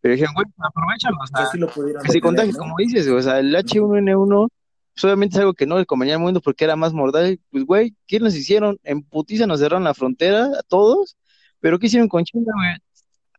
[0.02, 2.22] pero dijeron, güey, pues aprovechalo, o sea, sí lo que se
[2.58, 4.50] como dices, o sea, el H1N1
[4.98, 7.40] pues obviamente es algo que no le convenía al mundo porque era más mortal.
[7.52, 8.80] Pues, güey, ¿qué nos hicieron?
[8.84, 11.18] En putiza nos cerraron la frontera a todos,
[11.60, 12.78] pero ¿qué hicieron con China, güey?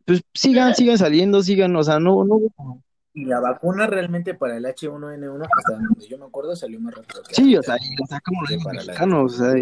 [0.05, 2.39] Pues sigan, sigan saliendo, sigan, o sea, no, no.
[3.13, 7.23] Y la vacuna realmente para el H1N1, hasta donde yo me acuerdo, salió más rápido.
[7.29, 9.55] sí, o sea, y los mexicanos, o sea,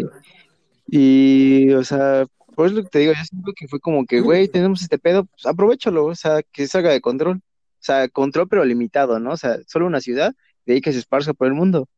[0.87, 2.25] y, o sea,
[2.55, 5.45] por eso te digo, yo siento que fue como que, güey, tenemos este pedo, pues
[5.45, 7.37] aprovechalo, o sea, que salga de control.
[7.37, 7.41] O
[7.87, 9.33] sea, control pero limitado, ¿no?
[9.33, 10.33] O sea, solo una ciudad
[10.65, 11.81] de ahí que se esparza por el mundo.
[11.83, 11.89] O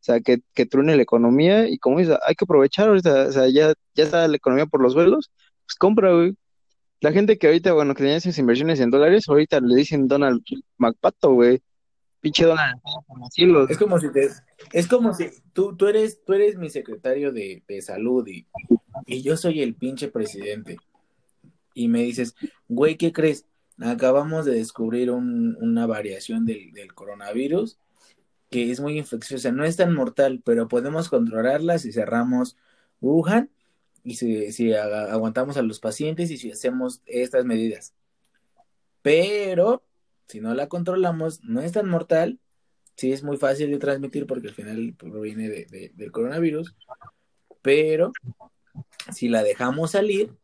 [0.00, 3.48] sea, que, que truene la economía y como dice, hay que aprovechar ahorita, o sea,
[3.48, 5.30] ya, ya está la economía por los vuelos,
[5.66, 6.36] pues compra, güey.
[7.00, 10.42] La gente que ahorita, bueno, que tenía esas inversiones en dólares, ahorita le dicen Donald
[10.78, 11.62] McPato, güey.
[12.24, 12.80] Pinche Donald,
[13.68, 14.06] Es como si
[14.72, 18.46] es como si tú, tú eres, tú eres mi secretario de, de salud y,
[19.04, 20.78] y yo soy el pinche presidente.
[21.74, 22.34] Y me dices,
[22.66, 23.44] güey, ¿qué crees?
[23.78, 27.76] Acabamos de descubrir un, una variación del, del coronavirus
[28.48, 32.56] que es muy infecciosa, no es tan mortal, pero podemos controlarla si cerramos
[33.02, 33.50] Wuhan
[34.02, 37.92] y si, aguantamos a los pacientes y si hacemos estas medidas.
[39.02, 39.82] Pero
[40.34, 42.40] si no la controlamos, no es tan mortal,
[42.96, 46.74] sí es muy fácil de transmitir porque al final proviene del coronavirus,
[47.62, 48.10] pero
[49.12, 50.34] si la dejamos salir,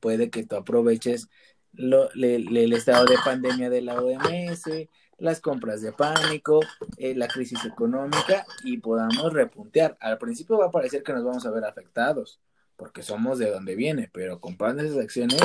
[0.00, 1.28] puede que tú aproveches
[1.76, 4.88] el estado de pandemia de la OMS,
[5.18, 6.58] las compras de pánico,
[6.96, 9.96] eh, la crisis económica y podamos repuntear.
[10.00, 12.40] Al principio va a parecer que nos vamos a ver afectados,
[12.74, 15.40] porque somos de donde viene, pero comprando esas acciones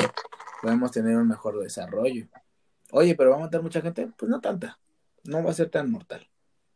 [0.60, 2.26] podemos tener un mejor desarrollo.
[2.94, 4.78] Oye, pero va a matar mucha gente, pues no tanta,
[5.24, 6.28] no va a ser tan mortal.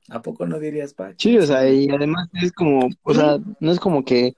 [0.08, 1.12] ¿A poco no dirías, pa?
[1.18, 4.34] Sí, o sea, y además es como, o sea, no es como que,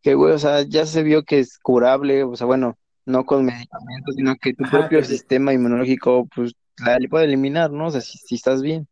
[0.00, 3.44] que, güey, o sea, ya se vio que es curable, o sea, bueno, no con
[3.44, 7.88] medicamentos, sino que tu propio sistema inmunológico, pues, la puede eliminar, ¿no?
[7.88, 8.86] O sea, si, estás bien.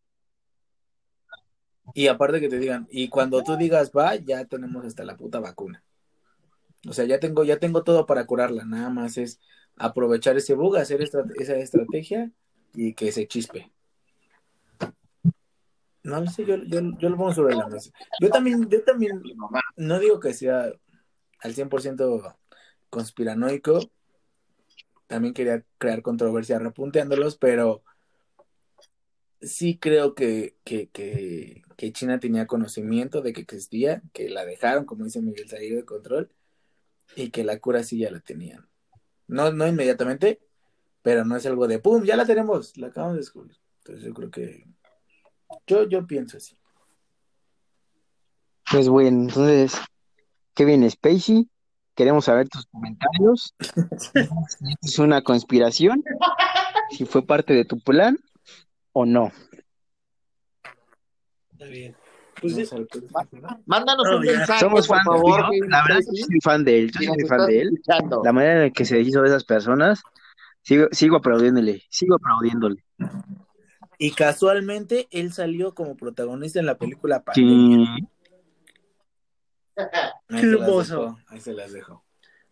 [1.94, 5.38] Y aparte que te digan, y cuando tú digas va, ya tenemos hasta la puta
[5.38, 5.84] vacuna.
[6.88, 9.38] O sea, ya tengo, ya tengo todo para curarla, nada más es
[9.76, 12.30] aprovechar ese bug, hacer esa estrategia
[12.74, 13.72] y que se chispe.
[16.02, 17.90] No lo sé, yo, yo, yo, lo pongo sobre la mesa.
[18.20, 19.20] Yo también, yo también,
[19.76, 20.70] no digo que sea
[21.40, 22.36] al 100%
[22.90, 23.80] conspiranoico,
[25.08, 27.82] también quería crear controversia repunteándolos, pero
[29.40, 34.84] sí creo que, que, que, que, China tenía conocimiento de que existía, que la dejaron,
[34.84, 36.30] como dice Miguel, salir de control,
[37.14, 38.68] y que la cura sí ya la tenían.
[39.28, 40.40] No, no inmediatamente,
[41.02, 42.04] pero no es algo de ¡pum!
[42.04, 43.56] Ya la tenemos, la acabamos de descubrir.
[43.78, 44.66] Entonces yo creo que
[45.66, 46.58] yo, yo pienso así.
[48.70, 49.80] Pues bueno, entonces,
[50.54, 51.48] ¿qué viene, Spacey?
[51.94, 53.54] Queremos saber tus comentarios.
[54.82, 56.04] ¿Es una conspiración?
[56.90, 58.18] ¿Si fue parte de tu plan
[58.92, 59.32] o no?
[61.52, 61.96] Está bien.
[62.40, 62.74] Pues,
[63.66, 65.44] Mándanos un mensaje, Somos por favor.
[65.68, 66.92] La verdad es que soy fan de él.
[66.92, 67.82] Yo soy fan de él.
[68.22, 70.02] La manera en la que se hizo de esas personas,
[70.62, 72.84] sigo, sigo aplaudiéndole, sigo aplaudiéndole.
[73.98, 77.96] Y casualmente él salió como protagonista en la película Pandemia.
[80.28, 81.18] Qué hermoso.
[81.28, 82.04] Ahí se las dejo.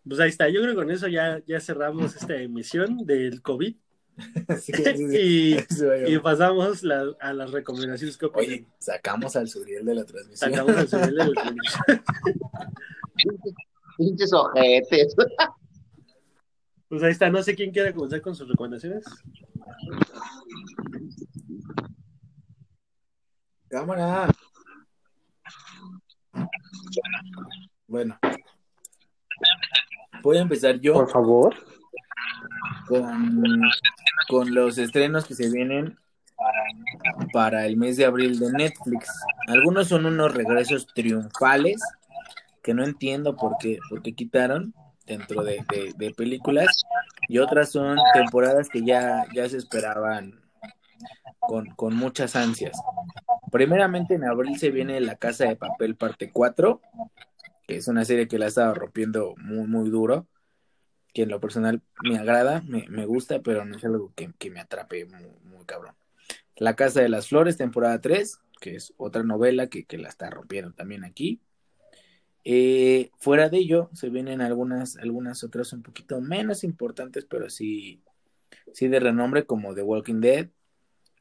[0.07, 0.49] Pues ahí está.
[0.49, 3.77] Yo creo que con eso ya, ya cerramos esta emisión del COVID.
[5.13, 5.57] y,
[6.07, 6.85] y, pasamos
[7.21, 10.51] a las recomendaciones que Oye, sacamos al Suriel de la transmisión.
[10.51, 12.05] Sacamos al Suriel de la transmisión.
[13.97, 15.15] Pinches ojetes.
[16.89, 17.31] Pues ahí está.
[17.31, 19.05] No sé quién quiere comenzar con sus recomendaciones.
[23.69, 24.29] Cámara.
[27.87, 28.19] Bueno.
[30.23, 30.95] Voy a empezar yo.
[30.95, 31.55] Por favor.
[32.89, 33.43] Con,
[34.29, 35.99] con los estrenos que se vienen
[37.33, 39.09] para el mes de abril de Netflix.
[39.49, 41.81] Algunos son unos regresos triunfales
[42.63, 44.75] que no entiendo por qué, por qué quitaron
[45.07, 45.63] dentro de,
[46.17, 46.85] películas
[47.29, 50.41] y otras son temporadas que ya, ya se esperaban
[51.41, 52.81] con, con muchas ansias.
[53.53, 56.81] Primeramente en abril se viene La Casa de Papel parte 4,
[57.67, 60.27] que es una serie que la estaba rompiendo muy, muy duro,
[61.15, 64.51] que en lo personal me agrada, me, me gusta, pero no es algo que, que
[64.51, 65.95] me atrape muy, cabrón.
[66.57, 70.29] La Casa de las Flores, temporada 3, que es otra novela que, que la está
[70.29, 71.41] rompiendo también aquí.
[72.45, 78.03] Eh, fuera de ello, se vienen algunas, algunas otras un poquito menos importantes, pero sí,
[78.73, 80.49] sí de renombre, como The Walking Dead,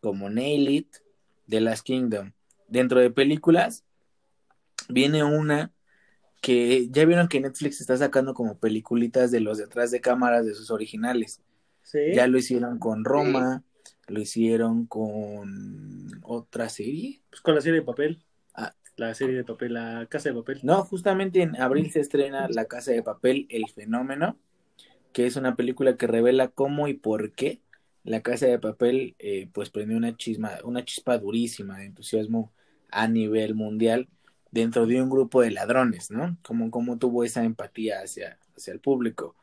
[0.01, 0.95] como Nail It,
[1.47, 2.33] The Last Kingdom.
[2.67, 3.85] Dentro de películas,
[4.89, 5.71] viene una
[6.43, 10.53] que ya vieron que Netflix está sacando como peliculitas de los detrás de cámaras de
[10.53, 11.41] sus originales.
[12.13, 13.63] Ya lo hicieron con Roma,
[14.07, 17.21] lo hicieron con otra serie.
[17.29, 18.25] Pues con la serie de papel.
[18.55, 18.75] Ah.
[18.97, 20.59] La serie de papel, la Casa de Papel.
[20.63, 24.37] No, justamente en abril se estrena La Casa de Papel, El Fenómeno,
[25.13, 27.61] que es una película que revela cómo y por qué
[28.03, 32.51] la Casa de Papel eh, pues prendió una chisma, una chispa durísima de entusiasmo
[32.91, 34.09] a nivel mundial
[34.53, 36.37] dentro de un grupo de ladrones, ¿no?
[36.43, 39.35] Como, tuvo esa empatía hacia, hacia el público.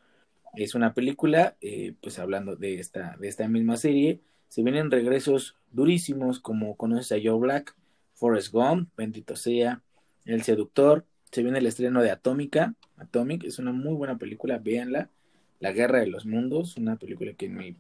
[0.55, 5.57] Es una película, eh, pues hablando de esta, de esta misma serie, se vienen regresos
[5.73, 7.75] durísimos como conoces a Joe Black,
[8.15, 9.83] Forrest Gump, bendito sea,
[10.25, 15.11] El Seductor, se viene el estreno de Atómica, Atomic, es una muy buena película, véanla,
[15.59, 17.77] La Guerra de los Mundos, una película que en mi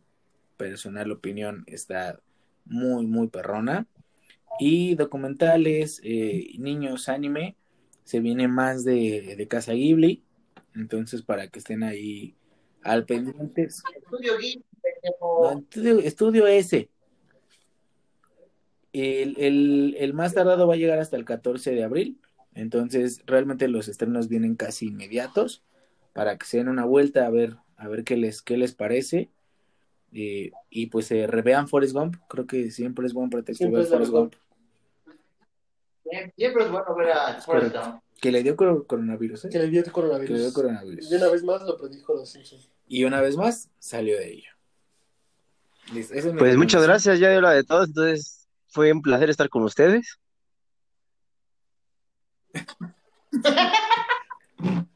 [0.57, 2.19] personal opinión está
[2.65, 3.87] muy, muy perrona.
[4.59, 7.57] Y documentales, eh, niños, anime,
[8.05, 10.23] se viene más de, de Casa Ghibli.
[10.75, 12.35] Entonces, para que estén ahí
[12.83, 13.83] al pendientes.
[13.97, 16.89] Estudio Ghibli, estudio, S.
[18.93, 22.21] El, el, el, más tardado va a llegar hasta el 14 de abril.
[22.55, 25.63] Entonces, realmente los estrenos vienen casi inmediatos
[26.13, 29.31] para que se den una vuelta a ver, a ver qué les, qué les parece.
[30.13, 32.17] Eh, y pues se revean Forrest Gump.
[32.29, 34.35] Creo que siempre es buen pretexto ver Forrest Gump.
[36.37, 38.03] Siempre es bueno ver a Forrest Gump.
[38.21, 39.49] Que le dio coronavirus, ¿eh?
[39.51, 40.29] Que le dio coronavirus.
[40.29, 41.11] Que le dio coronavirus.
[41.11, 42.37] Y una vez más lo predijo los
[42.87, 44.51] Y una vez más salió de ello.
[46.39, 47.89] pues muchas gracias, ya de la de todos.
[47.89, 50.19] Entonces fue un placer estar con ustedes.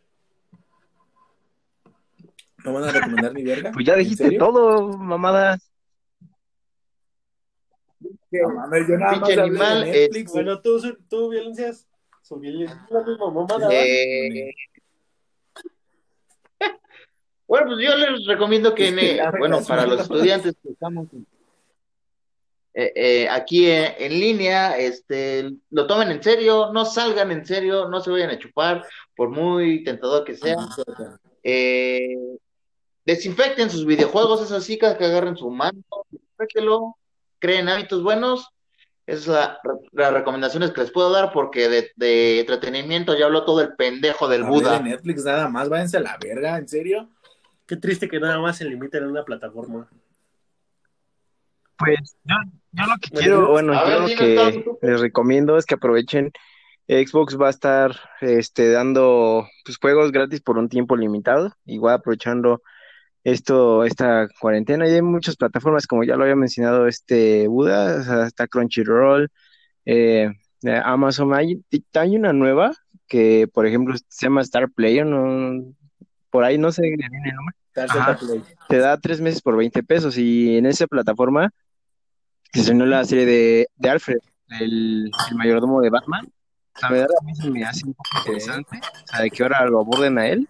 [2.65, 3.71] ¿No van a recomendar ni verga?
[3.73, 5.71] Pues ya dijiste todo, mamadas.
[8.31, 10.33] yo nada más animal, Netflix.
[10.33, 11.87] Bueno, tú, tú violencias.
[12.23, 12.81] Son violencias.
[12.91, 13.69] La misma mamada.
[13.71, 14.51] Eh...
[17.47, 21.07] Bueno, pues yo les recomiendo que, bueno, para los estudiantes que estamos
[22.73, 28.01] eh, eh, aquí en, línea, este, lo tomen en serio, no salgan en serio, no
[28.01, 28.85] se vayan a chupar,
[29.15, 30.57] por muy tentador que sea.
[33.05, 36.96] Desinfecten sus videojuegos, esas chicas que agarren su mano, desinfectenlo,
[37.38, 38.48] creen hábitos buenos.
[39.07, 39.59] es la,
[39.92, 44.44] las recomendaciones que les puedo dar porque de, entretenimiento ya habló todo el pendejo del
[44.44, 44.78] Buda.
[44.78, 47.11] De Netflix nada más, váyanse a la verga, ¿en serio?
[47.66, 49.86] Qué triste que nada más se limiten a una plataforma.
[51.76, 52.36] Pues yo,
[52.72, 56.32] yo lo que quiero, bueno, yo lo que les recomiendo es que aprovechen.
[56.86, 62.62] Xbox va a estar este, dando pues, juegos gratis por un tiempo limitado, igual aprovechando
[63.25, 64.87] esto, esta cuarentena.
[64.87, 69.31] Y hay muchas plataformas, como ya lo había mencionado este Buda, o sea, está Crunchyroll,
[69.87, 70.31] eh,
[70.85, 71.35] Amazon.
[71.35, 71.64] Hay,
[71.95, 72.72] hay una nueva
[73.09, 75.64] que, por ejemplo, se llama Star Player, no,
[76.31, 77.57] por ahí no sé el nombre.
[78.68, 81.51] te da tres meses por 20 pesos y en esa plataforma
[82.53, 84.18] se estrenó la serie de, de Alfred,
[84.61, 86.27] el, mayordomo de Batman.
[86.83, 89.64] La verdad a mí se me hace un poco interesante, o sea, de que ahora
[89.66, 90.49] lo aborden a él.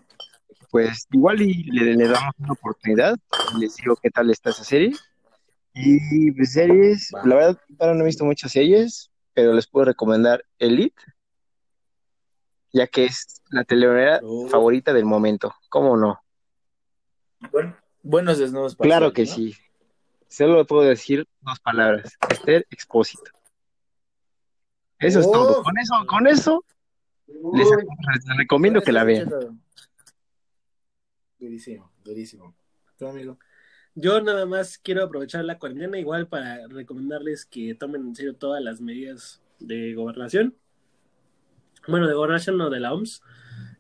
[0.74, 3.16] Pues igual y le, le damos una oportunidad,
[3.60, 4.92] les digo qué tal está esa serie.
[5.72, 10.44] Y pues series, la verdad, ahora no he visto muchas series, pero les puedo recomendar
[10.58, 11.00] Elite,
[12.72, 14.48] ya que es la telenovela oh.
[14.48, 15.54] favorita del momento.
[15.68, 16.20] ¿Cómo no?
[17.52, 18.74] Bueno, buenos desnudos.
[18.74, 19.54] Claro que sí.
[20.26, 22.18] Solo puedo decir dos palabras.
[22.28, 23.30] Esther Expósito.
[24.98, 25.60] Eso es todo.
[25.60, 25.62] Oh.
[25.62, 26.64] Con eso, con eso,
[27.52, 27.68] les,
[28.38, 29.30] recomiendo que la vean.
[31.44, 32.56] Durísimo, durísimo.
[32.96, 33.38] ¿Tu amigo?
[33.94, 38.62] Yo nada más quiero aprovechar la cuarentena igual para recomendarles que tomen en serio todas
[38.62, 40.56] las medidas de gobernación.
[41.86, 43.20] Bueno, de gobernación no de la OMS.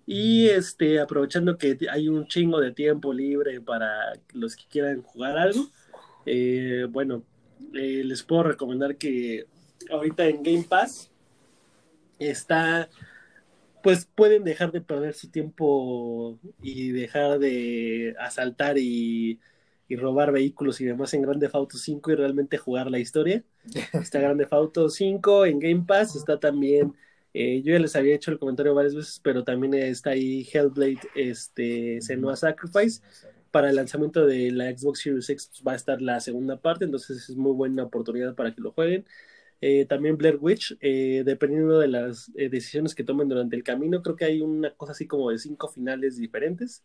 [0.04, 5.38] Y este, aprovechando que hay un chingo de tiempo libre para los que quieran jugar
[5.38, 5.66] algo,
[6.26, 7.24] eh, bueno,
[7.72, 9.46] eh, les puedo recomendar que
[9.90, 11.10] ahorita en Game Pass
[12.18, 12.90] está,
[13.84, 19.38] pues pueden dejar de perder su tiempo y dejar de asaltar y,
[19.90, 23.44] robar vehículos y demás en Grande Auto 5 y realmente jugar la historia.
[23.92, 26.94] Está Grande Auto 5 en Game Pass, está también,
[27.32, 31.00] eh, yo ya les había hecho el comentario varias veces, pero también está ahí Hellblade,
[31.14, 33.02] este, Senua Sacrifice
[33.52, 36.86] para el lanzamiento de la Xbox Series X pues, va a estar la segunda parte,
[36.86, 39.04] entonces es muy buena oportunidad para que lo jueguen.
[39.66, 44.02] Eh, también Blair Witch, eh, dependiendo de las eh, decisiones que tomen durante el camino,
[44.02, 46.84] creo que hay una cosa así como de cinco finales diferentes.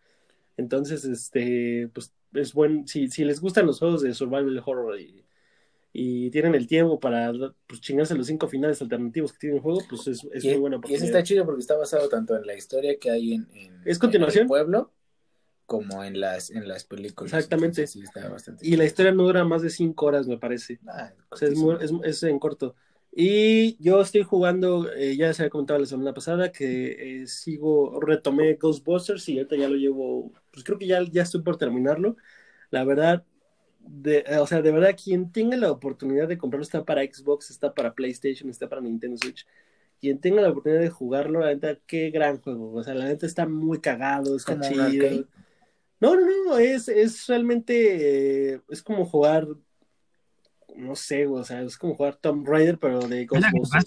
[0.56, 5.26] Entonces, este, pues es bueno, si, si les gustan los juegos de survival horror y,
[5.92, 7.34] y tienen el tiempo para
[7.68, 10.80] pues, chingarse los cinco finales alternativos que tiene el juego, pues es, es muy buena
[10.88, 13.48] Y eso está chido porque está basado tanto en la historia que hay en,
[13.84, 14.44] ¿Es continuación?
[14.44, 14.94] el pueblo
[15.70, 17.32] como en las, en las películas.
[17.32, 17.86] Exactamente.
[18.64, 20.80] y la historia no dura más de cinco horas, me parece.
[20.88, 22.74] Ah, o sea, es, es, en corto.
[23.12, 28.00] Y yo estoy jugando, eh, ya se había comentado la semana pasada, que eh, sigo,
[28.02, 32.18] retomé Ghostbusters y ahorita ya lo llevo, pues creo que ya, ya estoy por terminarlo.
[32.72, 33.24] La verdad,
[33.80, 37.76] de, o sea, de verdad, quien tenga la oportunidad de comprarlo está para Xbox, está
[37.76, 39.46] para PlayStation, está para Nintendo Switch.
[40.02, 42.74] Quien tenga la oportunidad de jugarlo, la neta, qué gran juego.
[42.74, 45.28] O sea, la neta está muy cagado, está chido.
[46.00, 49.48] No, no, no, es, es realmente, eh, es como jugar,
[50.76, 53.86] no sé, o sea, es como jugar Tomb Raider, pero de Ghostbusters.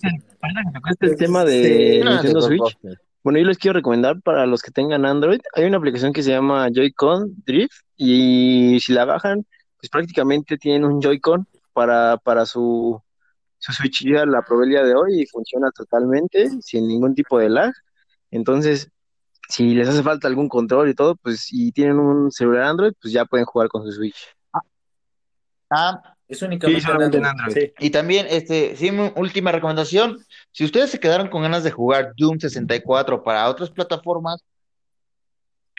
[1.01, 2.78] el tema de Nintendo Switch.
[3.22, 6.30] Bueno, yo les quiero recomendar para los que tengan Android, hay una aplicación que se
[6.30, 9.47] llama Joy-Con Drift y si la bajan,
[9.78, 13.01] pues prácticamente tienen un Joy-Con para, para su,
[13.59, 17.39] su Switch ya la probé el día de hoy y funciona totalmente sin ningún tipo
[17.39, 17.72] de lag.
[18.32, 18.90] Entonces,
[19.52, 23.12] si les hace falta algún control y todo, pues si tienen un celular Android, pues
[23.12, 24.34] ya pueden jugar con su Switch.
[25.68, 27.70] Ah, es únicamente en Android.
[27.78, 32.38] Y también, este, sí, última recomendación, si ustedes se quedaron con ganas de jugar Doom
[32.40, 34.42] 64 para otras plataformas,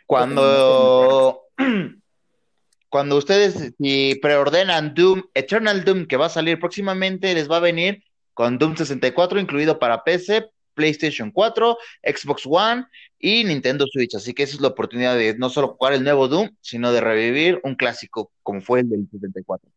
[0.05, 1.41] cuando,
[2.89, 7.61] cuando ustedes si preordenan Doom, Eternal Doom, que va a salir próximamente, les va a
[7.61, 8.03] venir
[8.35, 12.85] con Doom 64 incluido para PC, PlayStation 4, Xbox One
[13.19, 14.15] y Nintendo Switch.
[14.15, 17.01] Así que esa es la oportunidad de no solo jugar el nuevo Doom, sino de
[17.01, 19.69] revivir un clásico como fue el del 74.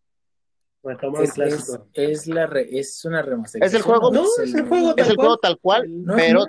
[1.95, 3.63] es, la es una remasterización.
[3.63, 4.11] Es el juego.
[4.11, 6.45] No, es el, juego tal es el juego tal cual, pero.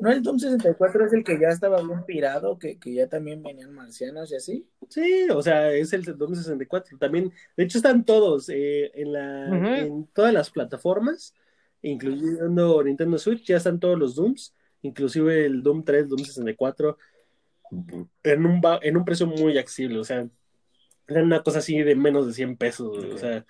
[0.00, 3.42] No, el Doom 64 es el que ya estaba bien pirado, que, que ya también
[3.42, 4.68] venían marcianos y así.
[4.88, 6.98] Sí, o sea, es el Doom 64.
[6.98, 11.34] También, de hecho, están todos eh, en, la, en todas las plataformas,
[11.82, 16.98] incluyendo Nintendo Switch, ya están todos los Dooms, inclusive el Doom 3, Doom 64,
[18.22, 20.28] en un, en un precio muy accesible, o sea,
[21.06, 23.44] era una cosa así de menos de 100 pesos, o sea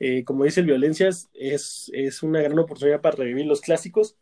[0.00, 4.16] eh, como dice el Violencias, es, es una gran oportunidad para revivir los clásicos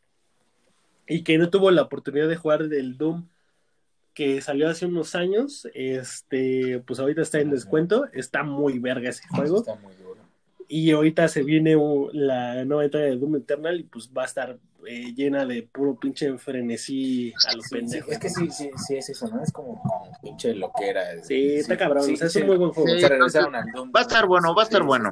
[1.06, 3.28] y que no tuvo la oportunidad de jugar del Doom
[4.12, 9.26] que salió hace unos años, este, pues ahorita está en descuento, está muy verga ese
[9.28, 9.58] juego.
[9.58, 10.03] Está muy duro.
[10.68, 11.76] Y ahorita se viene
[12.12, 15.98] la nueva entrega de Doom Eternal y pues va a estar eh, llena de puro
[15.98, 18.12] pinche frenesí a los pendejos.
[18.12, 19.42] es que sí, sí, sí es eso, ¿no?
[19.42, 19.82] Es como,
[20.22, 21.22] pinche loquera.
[21.22, 22.90] Sí, está cabrón, es un muy buen juego.
[22.90, 25.10] va a estar bueno, va a estar bueno.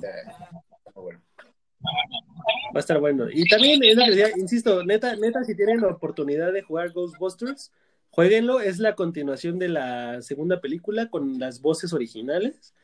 [2.74, 3.26] Va a estar bueno.
[3.30, 6.92] Y también, es lo que decía, insisto, neta, neta, si tienen la oportunidad de jugar
[6.92, 7.72] Ghostbusters,
[8.10, 8.60] jueguenlo.
[8.60, 12.74] Es la continuación de la segunda película con las voces originales.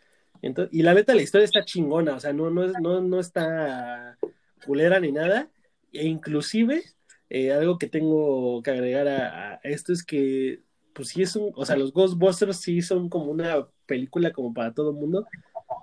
[0.43, 4.19] Entonces, y la neta, la historia está chingona, o sea, no, no, no, no está
[4.65, 5.49] culera ni nada.
[5.93, 6.83] E inclusive,
[7.31, 10.63] eh, algo que tengo que agregar a, esto es que,
[10.93, 14.75] pues sí es un, o sea, los Ghostbusters sí son como una película como para
[14.75, 15.27] todo el mundo,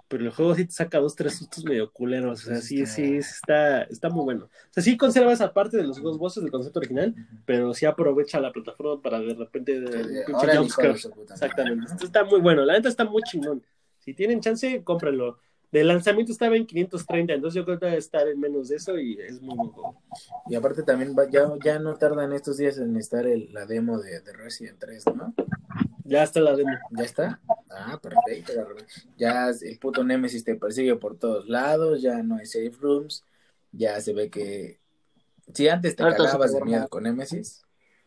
[0.07, 3.17] pero el juego sí te saca dos, tres sustos medio culeros, o sea, sí, sí,
[3.17, 4.45] está, está muy bueno.
[4.45, 7.15] O sea, sí conserva esa parte de los Ghostbusters del concepto original,
[7.45, 10.95] pero sí aprovecha la plataforma para de repente de, jumpscare.
[11.29, 11.85] Exactamente.
[11.91, 13.63] Esto está muy bueno, la neta está muy chingón.
[14.05, 15.39] Si tienen chance, cómprenlo.
[15.71, 18.77] De lanzamiento estaba en 530, entonces yo creo que va a estar en menos de
[18.77, 20.01] eso y es muy bueno.
[20.47, 24.21] Y aparte también ya, ya no tardan estos días en estar el, la demo de,
[24.21, 25.33] de Resident 3, ¿no?
[26.05, 26.71] Ya está la demo.
[26.91, 27.41] ¿Ya está?
[27.69, 28.53] Ah, perfecto.
[29.17, 33.25] Ya el puto Nemesis te persigue por todos lados, ya no hay safe rooms,
[33.71, 34.79] ya se ve que...
[35.53, 37.64] Si antes te cagabas de miedo con Nemesis,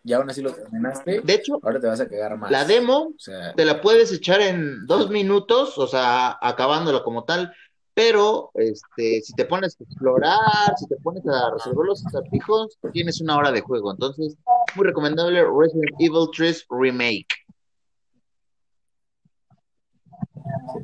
[0.09, 1.21] ya aún así lo terminaste.
[1.21, 2.51] De hecho, ahora te vas a cagar más.
[2.51, 3.15] La demo
[3.57, 7.53] te la puedes echar en dos minutos, o sea, acabándola como tal,
[7.95, 13.21] pero este, si te pones a explorar, si te pones a resolver los acertijos, tienes
[13.21, 13.91] una hora de juego.
[13.91, 14.37] Entonces,
[14.77, 17.27] muy recomendable Resident Evil 3 Remake.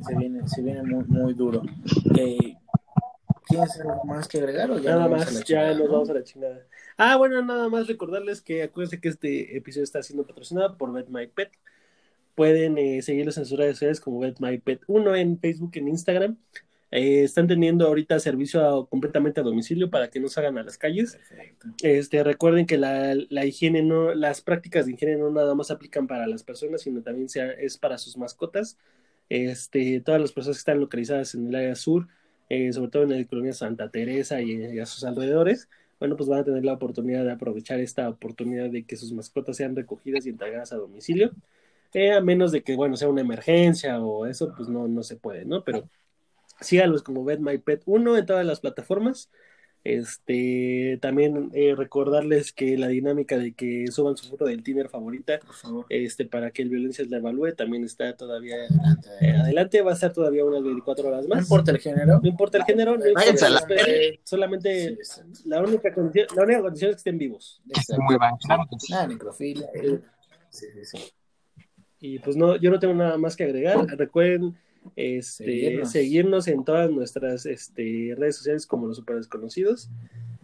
[0.01, 1.61] se, viene, se viene muy, muy duro.
[2.17, 2.55] Eh,
[3.47, 6.65] ¿Tienes algo más que agregar o ya Nada más, ya nos vamos a la chingada.
[6.97, 11.09] Ah, bueno, nada más recordarles que acuérdense que este episodio está siendo patrocinado por Bet
[11.09, 11.51] My Pet.
[12.33, 15.87] Pueden eh, seguirlos en sus redes sociales como Bet My Pet 1 en Facebook, en
[15.87, 16.37] Instagram.
[16.91, 21.19] Eh, están teniendo ahorita servicio completamente a domicilio para que no salgan a las calles.
[21.83, 26.07] Este, recuerden que la, la, higiene no, las prácticas de higiene no nada más aplican
[26.07, 28.77] para las personas, sino también sea, es para sus mascotas.
[29.29, 32.07] Este, todas las personas que están localizadas en el área sur,
[32.49, 35.69] eh, sobre todo en la colonia Santa Teresa y, a sus alrededores,
[35.99, 39.57] bueno, pues van a tener la oportunidad de aprovechar esta oportunidad de que sus mascotas
[39.57, 41.31] sean recogidas y entregadas a domicilio,
[41.93, 45.15] eh, a menos de que, bueno, sea una emergencia o eso, pues no, no se
[45.15, 45.63] puede, ¿no?
[45.63, 45.89] Pero
[46.59, 49.29] síganlos como Bet My Pet 1 en todas las plataformas.
[49.85, 55.39] Este, también eh, recordarles que la dinámica de que suban su foto del Tinder favorita,
[55.89, 58.55] este, para que el violencia la evalúe, también está todavía
[59.21, 61.37] eh, adelante, va a estar todavía unas 24 horas más.
[61.37, 62.19] No importa el género.
[62.19, 63.47] No importa el género, no importa
[64.23, 64.97] solamente
[65.45, 67.61] la única condición, la única condición es que estén vivos.
[67.99, 69.69] Muy bien, claro Ah, necrofilia.
[70.49, 70.97] Sí, sí, sí.
[71.99, 73.85] Y pues no, yo no tengo nada más que agregar.
[73.85, 74.57] Recuerden
[74.95, 76.47] este, seguirnos.
[76.47, 79.89] en todas nuestras este, redes sociales como los super desconocidos,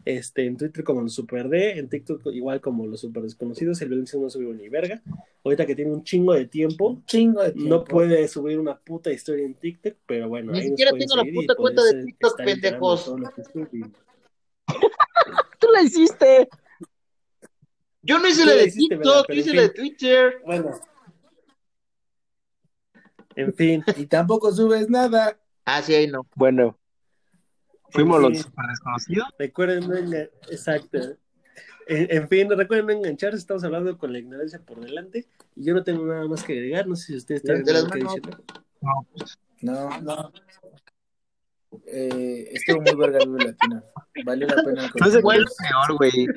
[0.06, 3.90] este, en Twitter como los super D, en TikTok igual como los super desconocidos, el
[3.90, 5.02] violencia no subió ni verga,
[5.44, 7.70] ahorita que tiene un chingo de tiempo, chingo de tiempo.
[7.70, 11.56] no puede subir una puta historia en TikTok, pero bueno, ni siquiera tengo la puta
[11.56, 13.14] cuenta de TikTok, pendejos.
[15.60, 16.48] Tú la hiciste.
[18.04, 20.42] Yo no hice la de TikTok, hice la de Twitter.
[20.46, 20.72] Bueno,
[23.36, 23.84] en fin.
[23.98, 25.38] Y tampoco subes nada.
[25.66, 26.26] Ah, sí, ahí no.
[26.36, 26.78] Bueno.
[27.90, 29.28] Fuimos los super desconocidos.
[29.38, 30.18] Recuerden, no
[30.50, 31.00] exacto.
[31.88, 35.28] En, fin, recuerden no engancharse, estamos hablando con la ignorancia por delante.
[35.56, 38.00] Y yo no tengo nada más que agregar, no sé si ustedes tienen algo que
[38.00, 38.22] decir.
[39.62, 40.32] No, no.
[41.88, 43.84] Eh, estuvo muy verga el Latina.
[44.26, 44.92] Valió la pena.
[45.00, 46.28] No se cuál peor, güey.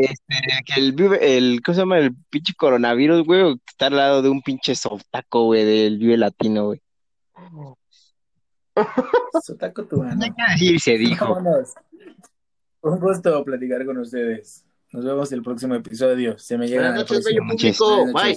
[0.00, 1.98] Este, que el, el, ¿cómo se llama?
[1.98, 6.66] El pinche coronavirus, güey, está al lado de un pinche sotaco, güey, del Vive Latino,
[6.66, 6.80] güey.
[9.44, 10.24] Sotaco tu mano.
[10.56, 11.38] Sí, se dijo.
[12.80, 14.64] Un gusto platicar con ustedes.
[14.92, 16.38] Nos vemos el próximo episodio.
[16.38, 16.82] Se me llega.
[16.82, 18.12] Buenas noches, bello público.
[18.12, 18.36] Bye.